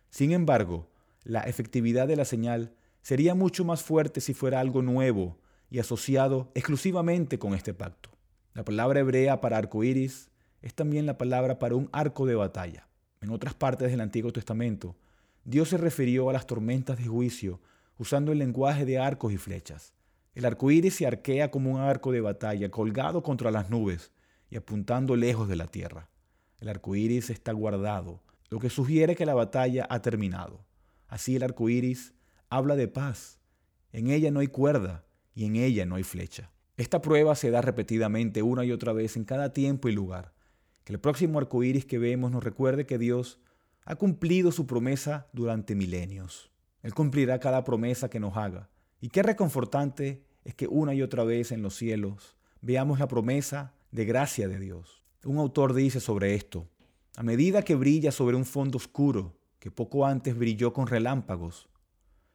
Sin 0.10 0.32
embargo, 0.32 0.90
la 1.24 1.42
efectividad 1.42 2.08
de 2.08 2.16
la 2.16 2.26
señal 2.26 2.74
sería 3.02 3.36
mucho 3.36 3.66
más 3.66 3.84
fuerte 3.84 4.22
si 4.22 4.34
fuera 4.34 4.60
algo 4.60 4.82
nuevo 4.82 5.40
y 5.70 5.80
asociado 5.80 6.52
exclusivamente 6.56 7.38
con 7.40 7.54
este 7.54 7.74
pacto. 7.74 8.10
La 8.54 8.66
palabra 8.66 9.00
hebrea 9.00 9.42
para 9.42 9.58
arco 9.58 9.84
iris 9.84 10.29
es 10.62 10.74
también 10.74 11.06
la 11.06 11.18
palabra 11.18 11.60
para 11.60 11.76
un 11.76 11.90
arco 11.92 12.26
de 12.26 12.36
batalla. 12.36 12.88
En 13.22 13.32
otras 13.32 13.54
partes 13.54 13.92
del 13.92 14.02
Antiguo 14.02 14.32
Testamento, 14.32 14.96
Dios 15.44 15.70
se 15.70 15.78
refirió 15.78 16.30
a 16.30 16.34
las 16.34 16.48
tormentas 16.48 16.98
de 16.98 17.08
juicio 17.08 17.60
usando 17.98 18.32
el 18.32 18.40
lenguaje 18.40 18.86
de 18.86 18.98
arcos 18.98 19.34
y 19.34 19.38
flechas. 19.38 19.94
El 20.34 20.46
arco 20.46 20.72
iris 20.72 20.96
se 20.96 21.06
arquea 21.08 21.52
como 21.52 21.72
un 21.72 21.82
arco 21.82 22.12
de 22.12 22.22
batalla 22.22 22.70
colgado 22.70 23.24
contra 23.24 23.52
las 23.52 23.70
nubes 23.70 24.12
y 24.50 24.56
apuntando 24.56 25.16
lejos 25.16 25.50
de 25.50 25.56
la 25.56 25.68
tierra. 25.68 26.10
El 26.60 26.70
arco 26.70 26.96
iris 26.96 27.30
está 27.30 27.52
guardado, 27.52 28.22
lo 28.50 28.60
que 28.60 28.70
sugiere 28.70 29.16
que 29.16 29.26
la 29.26 29.34
batalla 29.34 29.86
ha 29.90 30.02
terminado. 30.02 30.66
Así 31.08 31.36
el 31.36 31.44
arco 31.44 31.70
iris 31.70 32.14
habla 32.50 32.76
de 32.76 32.88
paz. 32.88 33.40
En 33.92 34.10
ella 34.10 34.32
no 34.32 34.40
hay 34.40 34.48
cuerda, 34.48 35.04
y 35.34 35.46
en 35.46 35.56
ella 35.56 35.86
no 35.86 35.96
hay 35.96 36.04
flecha. 36.04 36.52
Esta 36.78 37.02
prueba 37.02 37.36
se 37.36 37.52
da 37.52 37.62
repetidamente 37.62 38.42
una 38.42 38.64
y 38.66 38.72
otra 38.72 38.94
vez 38.94 39.18
en 39.18 39.26
cada 39.26 39.52
tiempo 39.52 39.90
y 39.90 39.92
lugar. 39.92 40.34
Que 40.90 40.94
el 40.94 41.00
próximo 41.00 41.38
arco 41.38 41.64
iris 41.64 41.86
que 41.86 42.00
vemos 42.00 42.32
nos 42.32 42.44
recuerde 42.44 42.88
que 42.88 42.98
Dios 42.98 43.38
ha 43.86 43.96
cumplido 43.96 44.52
su 44.52 44.66
promesa 44.66 45.28
durante 45.34 45.76
milenios. 45.76 46.50
Él 46.82 46.96
cumplirá 46.96 47.40
cada 47.40 47.64
promesa 47.64 48.10
que 48.10 48.20
nos 48.20 48.36
haga. 48.36 48.72
Y 49.00 49.10
qué 49.10 49.22
reconfortante 49.22 50.24
es 50.44 50.56
que 50.56 50.66
una 50.66 50.96
y 50.96 51.04
otra 51.04 51.24
vez 51.24 51.52
en 51.52 51.62
los 51.62 51.76
cielos 51.76 52.36
veamos 52.62 52.98
la 52.98 53.08
promesa 53.08 53.76
de 53.92 54.06
gracia 54.06 54.48
de 54.48 54.58
Dios. 54.58 55.04
Un 55.24 55.38
autor 55.38 55.76
dice 55.76 56.00
sobre 56.00 56.34
esto, 56.34 56.68
a 57.16 57.22
medida 57.22 57.62
que 57.62 57.76
brilla 57.76 58.12
sobre 58.12 58.36
un 58.36 58.46
fondo 58.46 58.78
oscuro, 58.78 59.38
que 59.60 59.70
poco 59.70 60.08
antes 60.08 60.36
brilló 60.36 60.74
con 60.74 60.88
relámpagos, 60.88 61.70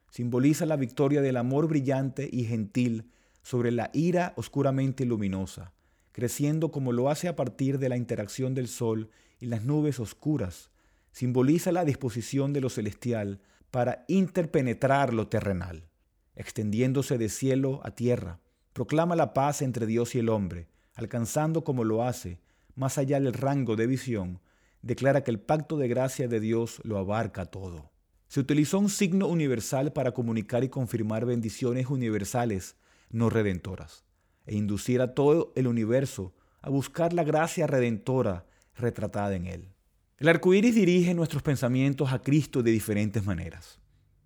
simboliza 0.09 0.65
la 0.65 0.77
victoria 0.77 1.21
del 1.21 1.35
amor 1.35 1.67
brillante 1.67 2.29
y 2.31 2.45
gentil 2.45 3.11
sobre 3.41 3.73
la 3.73 3.89
ira 3.91 4.31
oscuramente 4.37 5.03
luminosa, 5.03 5.74
creciendo 6.15 6.71
como 6.71 6.93
lo 6.93 7.09
hace 7.09 7.27
a 7.27 7.35
partir 7.35 7.77
de 7.77 7.89
la 7.89 7.97
interacción 7.97 8.53
del 8.53 8.69
sol 8.69 9.09
y 9.37 9.47
las 9.47 9.65
nubes 9.65 9.99
oscuras. 9.99 10.71
Simboliza 11.11 11.73
la 11.73 11.83
disposición 11.83 12.53
de 12.53 12.61
lo 12.61 12.69
celestial 12.69 13.41
para 13.69 14.05
interpenetrar 14.07 15.13
lo 15.13 15.27
terrenal, 15.27 15.89
extendiéndose 16.37 17.17
de 17.17 17.27
cielo 17.27 17.81
a 17.83 17.91
tierra. 17.91 18.39
Proclama 18.71 19.17
la 19.17 19.33
paz 19.33 19.61
entre 19.61 19.85
Dios 19.87 20.15
y 20.15 20.19
el 20.19 20.29
hombre, 20.29 20.69
alcanzando 20.93 21.65
como 21.65 21.83
lo 21.83 22.01
hace, 22.01 22.39
más 22.75 22.97
allá 22.97 23.19
del 23.19 23.33
rango 23.33 23.75
de 23.75 23.85
visión, 23.85 24.39
declara 24.81 25.21
que 25.21 25.31
el 25.31 25.41
pacto 25.41 25.77
de 25.77 25.89
gracia 25.89 26.29
de 26.29 26.39
Dios 26.39 26.79
lo 26.85 26.97
abarca 26.97 27.43
todo. 27.43 27.91
Se 28.29 28.39
utilizó 28.39 28.79
un 28.79 28.87
signo 28.87 29.27
universal 29.27 29.91
para 29.91 30.13
comunicar 30.13 30.63
y 30.63 30.69
confirmar 30.69 31.25
bendiciones 31.25 31.87
universales 31.89 32.77
no 33.09 33.29
redentoras 33.29 34.05
e 34.45 34.55
inducir 34.55 35.01
a 35.01 35.13
todo 35.13 35.51
el 35.55 35.67
universo 35.67 36.33
a 36.61 36.69
buscar 36.69 37.13
la 37.13 37.23
gracia 37.23 37.67
redentora 37.67 38.45
retratada 38.75 39.35
en 39.35 39.47
él. 39.47 39.69
El 40.17 40.29
arco 40.29 40.53
iris 40.53 40.73
dirige 40.73 41.13
nuestros 41.13 41.43
pensamientos 41.43 42.13
a 42.13 42.19
Cristo 42.19 42.63
de 42.63 42.71
diferentes 42.71 43.25
maneras. 43.25 43.79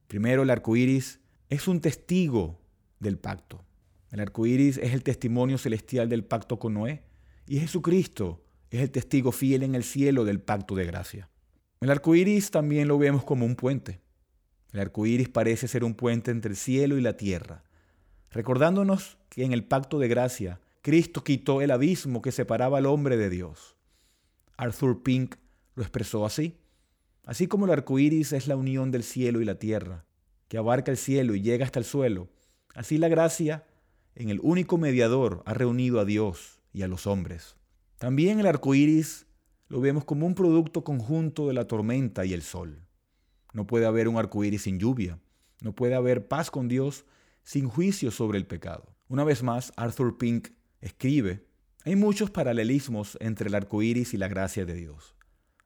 Primero, 0.07 0.43
el 0.43 0.49
arco 0.49 0.75
iris 0.75 1.19
es 1.49 1.67
un 1.67 1.81
testigo 1.81 2.61
del 2.99 3.17
pacto. 3.17 3.65
El 4.11 4.19
arco 4.19 4.45
iris 4.45 4.77
es 4.77 4.93
el 4.93 5.03
testimonio 5.03 5.57
celestial 5.57 6.09
del 6.09 6.23
pacto 6.23 6.59
con 6.59 6.75
Noé 6.75 7.03
y 7.47 7.59
Jesucristo 7.59 8.43
es 8.69 8.81
el 8.81 8.91
testigo 8.91 9.31
fiel 9.31 9.63
en 9.63 9.75
el 9.75 9.83
cielo 9.83 10.25
del 10.25 10.39
pacto 10.39 10.75
de 10.75 10.85
gracia. 10.85 11.29
El 11.81 11.89
arco 11.91 12.15
iris 12.15 12.51
también 12.51 12.87
lo 12.87 12.97
vemos 12.97 13.23
como 13.23 13.45
un 13.45 13.55
puente. 13.55 13.99
El 14.71 14.81
arco 14.81 15.05
iris 15.05 15.29
parece 15.29 15.67
ser 15.67 15.83
un 15.83 15.95
puente 15.95 16.29
entre 16.29 16.51
el 16.51 16.57
cielo 16.57 16.97
y 16.97 17.01
la 17.01 17.17
tierra, 17.17 17.63
recordándonos 18.31 19.17
que 19.29 19.43
en 19.43 19.53
el 19.53 19.63
pacto 19.63 19.99
de 19.99 20.07
gracia, 20.07 20.59
Cristo 20.81 21.23
quitó 21.23 21.61
el 21.61 21.71
abismo 21.71 22.21
que 22.21 22.31
separaba 22.31 22.77
al 22.77 22.85
hombre 22.85 23.17
de 23.17 23.29
Dios. 23.29 23.75
Arthur 24.57 25.03
Pink 25.03 25.35
lo 25.75 25.83
expresó 25.83 26.25
así. 26.25 26.57
Así 27.25 27.47
como 27.47 27.65
el 27.65 27.71
arco 27.71 27.99
iris 27.99 28.33
es 28.33 28.47
la 28.47 28.55
unión 28.55 28.91
del 28.91 29.03
cielo 29.03 29.41
y 29.41 29.45
la 29.45 29.55
tierra, 29.55 30.05
que 30.47 30.57
abarca 30.57 30.91
el 30.91 30.97
cielo 30.97 31.35
y 31.35 31.41
llega 31.41 31.65
hasta 31.65 31.79
el 31.79 31.85
suelo, 31.85 32.27
así 32.73 32.97
la 32.97 33.07
gracia 33.07 33.65
en 34.15 34.29
el 34.29 34.39
único 34.41 34.77
mediador 34.77 35.43
ha 35.45 35.53
reunido 35.53 35.99
a 35.99 36.05
Dios 36.05 36.59
y 36.73 36.81
a 36.81 36.87
los 36.87 37.07
hombres. 37.07 37.55
También 37.99 38.39
el 38.39 38.47
arco 38.47 38.73
iris 38.73 39.27
lo 39.67 39.79
vemos 39.79 40.03
como 40.05 40.25
un 40.25 40.35
producto 40.35 40.83
conjunto 40.83 41.47
de 41.47 41.53
la 41.53 41.67
tormenta 41.67 42.25
y 42.25 42.33
el 42.33 42.41
sol. 42.41 42.81
No 43.53 43.67
puede 43.67 43.85
haber 43.85 44.07
un 44.07 44.17
arco 44.17 44.43
iris 44.43 44.63
sin 44.63 44.79
lluvia. 44.79 45.19
No 45.61 45.73
puede 45.73 45.95
haber 45.95 46.27
paz 46.27 46.49
con 46.49 46.67
Dios 46.67 47.05
sin 47.49 47.67
juicio 47.67 48.11
sobre 48.11 48.37
el 48.37 48.45
pecado. 48.45 48.95
Una 49.07 49.23
vez 49.23 49.41
más, 49.41 49.73
Arthur 49.75 50.19
Pink 50.19 50.49
escribe: 50.81 51.47
Hay 51.83 51.95
muchos 51.95 52.29
paralelismos 52.29 53.17
entre 53.21 53.49
el 53.49 53.55
arco 53.55 53.81
iris 53.81 54.13
y 54.13 54.17
la 54.17 54.27
gracia 54.27 54.65
de 54.65 54.75
Dios. 54.75 55.15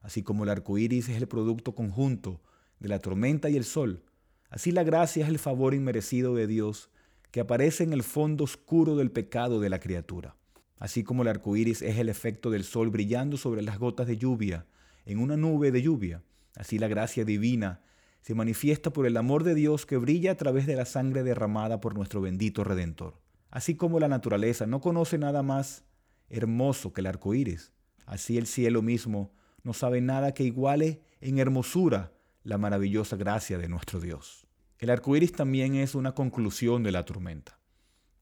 Así 0.00 0.22
como 0.22 0.44
el 0.44 0.48
arco 0.48 0.78
iris 0.78 1.10
es 1.10 1.18
el 1.18 1.28
producto 1.28 1.74
conjunto 1.74 2.40
de 2.80 2.88
la 2.88 3.00
tormenta 3.00 3.50
y 3.50 3.58
el 3.58 3.64
sol, 3.64 4.02
así 4.48 4.72
la 4.72 4.82
gracia 4.82 5.24
es 5.24 5.28
el 5.28 5.38
favor 5.38 5.74
inmerecido 5.74 6.34
de 6.34 6.46
Dios 6.46 6.88
que 7.30 7.40
aparece 7.40 7.84
en 7.84 7.92
el 7.92 8.02
fondo 8.02 8.44
oscuro 8.44 8.96
del 8.96 9.10
pecado 9.10 9.60
de 9.60 9.68
la 9.68 9.78
criatura. 9.78 10.36
Así 10.78 11.04
como 11.04 11.20
el 11.20 11.28
arco 11.28 11.54
iris 11.54 11.82
es 11.82 11.98
el 11.98 12.08
efecto 12.08 12.50
del 12.50 12.64
sol 12.64 12.88
brillando 12.88 13.36
sobre 13.36 13.60
las 13.60 13.78
gotas 13.78 14.06
de 14.06 14.16
lluvia 14.16 14.64
en 15.04 15.18
una 15.18 15.36
nube 15.36 15.70
de 15.70 15.82
lluvia, 15.82 16.22
así 16.56 16.78
la 16.78 16.88
gracia 16.88 17.26
divina 17.26 17.82
se 18.24 18.34
manifiesta 18.34 18.90
por 18.90 19.04
el 19.04 19.18
amor 19.18 19.44
de 19.44 19.54
Dios 19.54 19.84
que 19.84 19.98
brilla 19.98 20.32
a 20.32 20.36
través 20.36 20.66
de 20.66 20.76
la 20.76 20.86
sangre 20.86 21.22
derramada 21.22 21.82
por 21.82 21.94
nuestro 21.94 22.22
bendito 22.22 22.64
Redentor. 22.64 23.20
Así 23.50 23.74
como 23.74 24.00
la 24.00 24.08
naturaleza 24.08 24.64
no 24.64 24.80
conoce 24.80 25.18
nada 25.18 25.42
más 25.42 25.84
hermoso 26.30 26.94
que 26.94 27.02
el 27.02 27.06
arco 27.06 27.34
iris, 27.34 27.70
así 28.06 28.38
el 28.38 28.46
cielo 28.46 28.80
mismo 28.80 29.34
no 29.62 29.74
sabe 29.74 30.00
nada 30.00 30.32
que 30.32 30.42
iguale 30.42 31.02
en 31.20 31.38
hermosura 31.38 32.14
la 32.44 32.56
maravillosa 32.56 33.16
gracia 33.16 33.58
de 33.58 33.68
nuestro 33.68 34.00
Dios. 34.00 34.46
El 34.78 34.88
arco 34.88 35.14
iris 35.14 35.32
también 35.32 35.74
es 35.74 35.94
una 35.94 36.12
conclusión 36.12 36.82
de 36.82 36.92
la 36.92 37.04
tormenta. 37.04 37.58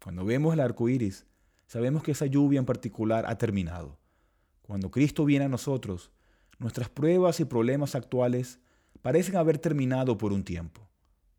Cuando 0.03 0.25
vemos 0.25 0.53
el 0.53 0.61
arco 0.61 0.89
iris, 0.89 1.27
sabemos 1.69 2.03
que 2.03 2.11
esa 2.11 2.27
lluvia 2.27 2.59
en 2.59 2.67
particular 2.67 3.25
ha 3.29 3.39
terminado. 3.39 4.01
Cuando 4.63 4.91
Cristo 4.91 5.25
viene 5.25 5.45
a 5.45 5.49
nosotros, 5.49 6.11
nuestras 6.59 6.89
pruebas 6.89 7.39
y 7.39 7.45
problemas 7.45 7.95
actuales 7.95 8.59
parecen 9.01 9.37
haber 9.37 9.59
terminado 9.59 10.19
por 10.19 10.33
un 10.33 10.45
tiempo. 10.45 10.89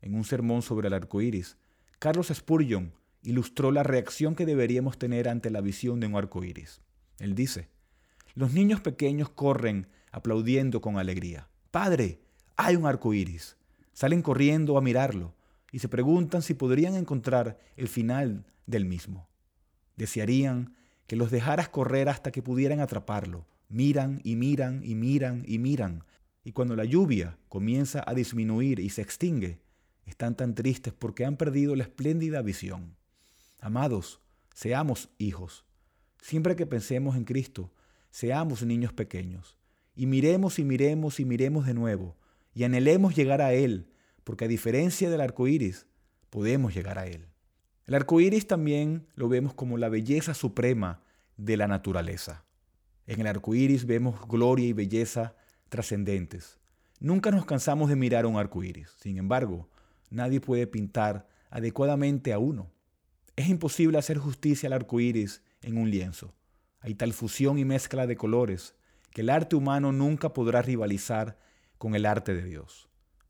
En 0.02 0.16
un 0.16 0.24
sermón 0.24 0.62
sobre 0.62 0.88
el 0.88 0.94
arco 0.94 1.22
iris, 1.22 1.58
Carlos 2.00 2.32
Spurgeon 2.34 2.94
ilustró 3.22 3.72
la 3.72 3.84
reacción 3.84 4.36
que 4.36 4.46
deberíamos 4.46 4.98
tener 4.98 5.30
ante 5.30 5.50
la 5.50 5.62
visión 5.62 6.00
de 6.00 6.08
un 6.08 6.16
arco 6.16 6.44
iris. 6.44 6.82
Él 7.20 7.36
dice: 7.36 7.70
Los 8.34 8.54
niños 8.54 8.82
pequeños 8.82 9.30
corren 9.30 9.88
aplaudiendo 10.12 10.82
con 10.82 10.98
alegría. 10.98 11.50
Padre, 11.72 12.20
hay 12.56 12.76
un 12.76 12.86
arco 12.86 13.14
iris. 13.14 13.58
Salen 13.94 14.22
corriendo 14.22 14.78
a 14.78 14.82
mirarlo 14.82 15.34
y 15.72 15.80
se 15.80 15.90
preguntan 15.90 16.42
si 16.42 16.54
podrían 16.54 16.96
encontrar 16.96 17.58
el 17.78 17.88
final 17.88 18.46
del 18.66 18.86
mismo. 18.86 19.28
Desearían 19.96 20.76
que 21.08 21.16
los 21.16 21.32
dejaras 21.32 21.70
correr 21.70 22.10
hasta 22.10 22.32
que 22.32 22.42
pudieran 22.42 22.80
atraparlo. 22.80 23.48
Miran 23.70 24.20
y 24.24 24.36
miran 24.36 24.82
y 24.84 24.96
miran 24.96 25.44
y 25.48 25.60
miran. 25.60 26.04
Y 26.44 26.52
cuando 26.52 26.76
la 26.76 26.86
lluvia 26.86 27.38
comienza 27.48 28.04
a 28.06 28.14
disminuir 28.14 28.80
y 28.80 28.90
se 28.90 29.02
extingue, 29.02 29.60
están 30.06 30.36
tan 30.36 30.56
tristes 30.56 30.94
porque 30.94 31.26
han 31.26 31.38
perdido 31.38 31.76
la 31.76 31.84
espléndida 31.84 32.42
visión. 32.42 32.96
Amados, 33.60 34.20
seamos 34.54 35.10
hijos. 35.18 35.66
Siempre 36.22 36.56
que 36.56 36.66
pensemos 36.66 37.16
en 37.16 37.24
Cristo, 37.24 37.72
seamos 38.12 38.64
niños 38.64 38.92
pequeños. 38.94 39.58
Y 39.96 40.06
miremos 40.06 40.60
y 40.60 40.66
miremos 40.66 41.20
y 41.20 41.26
miremos 41.26 41.66
de 41.66 41.74
nuevo. 41.74 42.18
Y 42.54 42.64
anhelemos 42.64 43.16
llegar 43.16 43.42
a 43.42 43.54
Él, 43.54 43.88
porque 44.24 44.46
a 44.46 44.50
diferencia 44.50 45.10
del 45.10 45.22
arco 45.22 45.48
iris, 45.48 45.88
podemos 46.30 46.74
llegar 46.74 47.00
a 47.00 47.08
Él. 47.08 47.28
El 47.86 47.96
arco 47.96 48.20
iris 48.20 48.48
también 48.48 49.08
lo 49.16 49.30
vemos 49.30 49.54
como 49.54 49.78
la 49.78 49.90
belleza 49.90 50.34
suprema 50.34 51.02
de 51.38 51.58
la 51.58 51.68
naturaleza. 51.68 52.44
En 53.08 53.20
el 53.20 53.28
arco 53.28 53.56
iris 53.56 53.86
vemos 53.86 54.28
gloria 54.28 54.68
y 54.68 54.74
belleza 54.74 55.36
trascendentes. 55.74 56.60
Nunca 57.00 57.32
nos 57.32 57.48
cansamos 57.48 57.90
de 57.90 57.96
mirar 57.96 58.28
un 58.28 58.38
arco 58.38 58.64
iris. 58.64 58.92
Sin 59.00 59.18
embargo, 59.18 59.68
nadie 60.12 60.40
puede 60.40 60.68
pintar 60.68 61.28
adecuadamente 61.50 62.32
a 62.32 62.38
uno. 62.38 62.70
Es 63.36 63.50
imposible 63.50 63.98
hacer 63.98 64.20
justicia 64.20 64.68
al 64.68 64.74
arco 64.74 65.00
iris 65.00 65.42
en 65.64 65.80
un 65.80 65.90
lienzo. 65.90 66.32
Hay 66.80 66.94
tal 66.94 67.12
fusión 67.12 67.58
y 67.58 67.66
mezcla 67.66 68.06
de 68.06 68.16
colores 68.16 68.76
que 69.10 69.22
el 69.22 69.32
arte 69.32 69.56
humano 69.56 69.92
nunca 69.92 70.32
podrá 70.32 70.62
rivalizar 70.62 71.40
con 71.80 71.96
el 71.96 72.06
arte 72.06 72.36
de 72.36 72.44
Dios. 72.44 72.88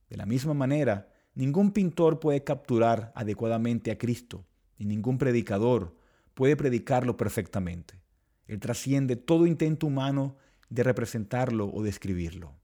De 0.10 0.18
la 0.18 0.26
misma 0.26 0.54
manera, 0.54 1.13
ningún 1.36 1.72
pintor 1.72 2.20
puede 2.20 2.44
capturar 2.44 3.13
adecuadamente 3.15 3.89
a 3.89 3.98
Cristo, 3.98 4.46
y 4.78 4.84
ningún 4.84 5.18
predicador 5.18 5.96
puede 6.34 6.58
predicarlo 6.58 7.15
perfectamente. 7.15 8.02
Él 8.48 8.60
trasciende 8.60 9.15
todo 9.15 9.48
intento 9.48 9.88
humano 9.88 10.36
de 10.74 10.82
representarlo 10.82 11.70
o 11.72 11.84
describirlo. 11.84 12.56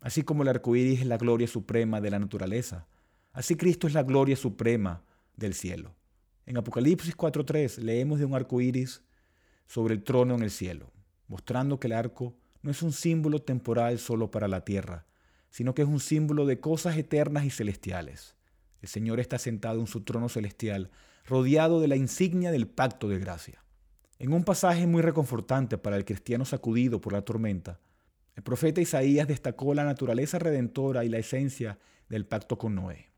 Así 0.00 0.22
como 0.22 0.42
el 0.42 0.48
arco 0.48 0.76
iris 0.76 1.00
es 1.00 1.06
la 1.06 1.18
gloria 1.18 1.46
suprema 1.46 2.00
de 2.00 2.10
la 2.10 2.18
naturaleza, 2.18 2.86
así 3.32 3.54
Cristo 3.54 3.86
es 3.86 3.92
la 3.92 4.02
gloria 4.02 4.34
suprema 4.34 5.04
del 5.36 5.52
cielo. 5.52 5.94
En 6.46 6.56
Apocalipsis 6.56 7.14
4.3 7.14 7.78
leemos 7.82 8.18
de 8.18 8.24
un 8.24 8.34
arco 8.34 8.62
iris 8.62 9.02
sobre 9.66 9.92
el 9.92 10.02
trono 10.02 10.34
en 10.34 10.42
el 10.42 10.50
cielo, 10.50 10.90
mostrando 11.28 11.78
que 11.78 11.86
el 11.86 11.92
arco 11.92 12.34
no 12.62 12.70
es 12.70 12.82
un 12.82 12.92
símbolo 12.92 13.42
temporal 13.42 13.98
solo 13.98 14.30
para 14.30 14.48
la 14.48 14.64
tierra, 14.64 15.04
sino 15.50 15.74
que 15.74 15.82
es 15.82 15.88
un 15.88 16.00
símbolo 16.00 16.46
de 16.46 16.60
cosas 16.60 16.96
eternas 16.96 17.44
y 17.44 17.50
celestiales. 17.50 18.36
El 18.80 18.88
Señor 18.88 19.20
está 19.20 19.38
sentado 19.38 19.80
en 19.80 19.86
su 19.86 20.00
trono 20.00 20.30
celestial, 20.30 20.90
rodeado 21.26 21.80
de 21.80 21.88
la 21.88 21.96
insignia 21.96 22.50
del 22.50 22.68
pacto 22.68 23.08
de 23.08 23.18
gracia. 23.18 23.63
En 24.18 24.32
un 24.32 24.44
pasaje 24.44 24.86
muy 24.86 25.02
reconfortante 25.02 25.76
para 25.76 25.96
el 25.96 26.04
cristiano 26.04 26.44
sacudido 26.44 27.00
por 27.00 27.12
la 27.12 27.22
tormenta, 27.22 27.80
el 28.36 28.42
profeta 28.42 28.80
Isaías 28.80 29.26
destacó 29.26 29.74
la 29.74 29.84
naturaleza 29.84 30.38
redentora 30.38 31.04
y 31.04 31.08
la 31.08 31.18
esencia 31.18 31.78
del 32.08 32.26
pacto 32.26 32.56
con 32.56 32.74
Noé. 32.74 33.10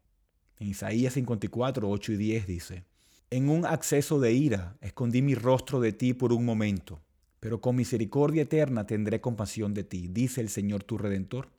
En 0.59 0.69
Isaías 0.69 1.15
54, 1.15 1.89
8 1.89 2.13
y 2.13 2.17
10 2.17 2.47
dice, 2.47 2.85
en 3.29 3.49
un 3.49 3.67
acceso 3.67 4.21
de 4.21 4.33
ira 4.33 4.77
escondí 4.81 5.21
mi 5.21 5.35
rostro 5.35 5.81
de 5.81 5.93
ti 5.93 6.15
por 6.15 6.33
un 6.33 6.45
momento, 6.45 7.03
pero 7.41 7.61
con 7.61 7.77
misericordia 7.77 8.43
eterna 8.43 8.87
tendré 8.87 9.21
compasión 9.21 9.75
de 9.75 9.85
ti, 9.85 10.09
dice 10.09 10.41
el 10.41 10.49
Señor 10.49 10.85
tu 10.85 10.97
Redentor. 10.97 11.51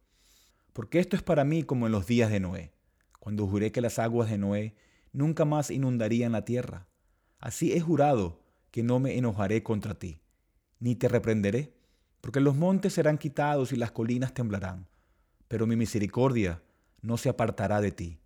Porque 0.73 0.99
esto 0.99 1.15
es 1.15 1.23
para 1.23 1.43
mí 1.43 1.63
como 1.63 1.85
en 1.85 1.91
los 1.91 2.07
días 2.07 2.31
de 2.31 2.39
Noé, 2.39 2.71
cuando 3.19 3.45
juré 3.47 3.71
que 3.71 3.81
las 3.81 3.99
aguas 3.99 4.29
de 4.29 4.37
Noé 4.37 4.75
nunca 5.11 5.45
más 5.45 5.69
inundarían 5.69 6.31
la 6.31 6.45
tierra. 6.45 6.87
Así 7.39 7.73
he 7.73 7.79
jurado 7.79 8.46
que 8.71 8.83
no 8.83 8.99
me 8.99 9.17
enojaré 9.17 9.63
contra 9.63 9.95
ti, 9.95 10.19
ni 10.79 10.95
te 10.95 11.07
reprenderé, 11.07 11.73
porque 12.21 12.39
los 12.39 12.55
montes 12.55 12.93
serán 12.93 13.17
quitados 13.17 13.71
y 13.71 13.75
las 13.75 13.91
colinas 13.91 14.33
temblarán, 14.33 14.87
pero 15.47 15.67
mi 15.67 15.75
misericordia 15.75 16.61
no 17.01 17.17
se 17.17 17.29
apartará 17.29 17.81
de 17.81 17.91
ti, 17.91 18.19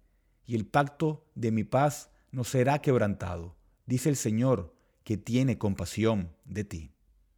y 0.45 0.56
el 0.56 0.65
pacto 0.65 1.25
de 1.36 1.51
mi 1.51 1.63
paz 1.63 2.10
no 2.32 2.43
será 2.43 2.80
quebrantado, 2.80 3.56
dice 3.86 4.10
el 4.10 4.15
Señor, 4.15 4.73
que 5.04 5.17
tiene 5.17 5.58
compasión 5.58 6.32
de 6.45 6.63
ti. 6.63 6.91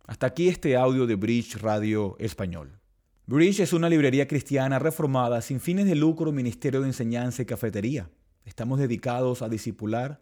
Hasta 0.06 0.28
aquí 0.28 0.50
este 0.50 0.76
audio 0.76 1.08
de 1.08 1.16
Bridge 1.16 1.56
Radio 1.62 2.16
Español. 2.20 2.80
Bridge 3.26 3.62
es 3.62 3.72
una 3.72 3.88
librería 3.88 4.28
cristiana 4.28 4.80
reformada 4.80 5.42
sin 5.42 5.62
fines 5.62 5.86
de 5.86 5.96
lucro, 5.96 6.34
ministerio 6.34 6.82
de 6.82 6.88
enseñanza 6.88 7.42
y 7.42 7.46
cafetería. 7.46 8.10
Estamos 8.44 8.80
dedicados 8.80 9.42
a 9.42 9.48
discipular 9.48 10.22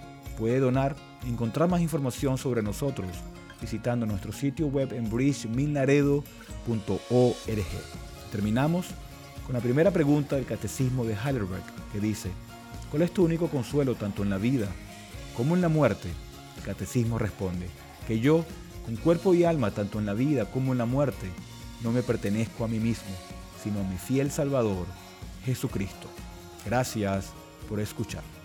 Puede 0.37 0.59
donar 0.59 0.95
encontrar 1.25 1.69
más 1.69 1.81
información 1.81 2.37
sobre 2.37 2.63
nosotros 2.63 3.07
visitando 3.61 4.05
nuestro 4.05 4.33
sitio 4.33 4.67
web 4.67 4.91
en 4.93 5.09
bridgemilnaredo.org. 5.09 6.23
Terminamos 8.31 8.87
con 9.45 9.53
la 9.53 9.61
primera 9.61 9.91
pregunta 9.91 10.35
del 10.35 10.45
Catecismo 10.45 11.05
de 11.05 11.13
Heidelberg, 11.13 11.63
que 11.93 11.99
dice, 11.99 12.31
¿cuál 12.89 13.03
es 13.03 13.13
tu 13.13 13.23
único 13.23 13.47
consuelo 13.47 13.95
tanto 13.95 14.23
en 14.23 14.29
la 14.31 14.37
vida 14.37 14.67
como 15.37 15.55
en 15.55 15.61
la 15.61 15.69
muerte? 15.69 16.09
El 16.57 16.63
Catecismo 16.63 17.19
responde, 17.19 17.67
que 18.07 18.19
yo, 18.19 18.43
con 18.85 18.95
cuerpo 18.97 19.33
y 19.33 19.43
alma, 19.43 19.71
tanto 19.71 19.99
en 19.99 20.07
la 20.07 20.13
vida 20.13 20.45
como 20.45 20.71
en 20.71 20.79
la 20.79 20.85
muerte, 20.85 21.27
no 21.83 21.91
me 21.91 22.01
pertenezco 22.03 22.65
a 22.65 22.67
mí 22.67 22.79
mismo, 22.79 23.11
sino 23.63 23.79
a 23.79 23.83
mi 23.83 23.97
fiel 23.97 24.31
Salvador, 24.31 24.85
Jesucristo. 25.45 26.07
Gracias 26.65 27.31
por 27.67 27.79
escuchar. 27.79 28.40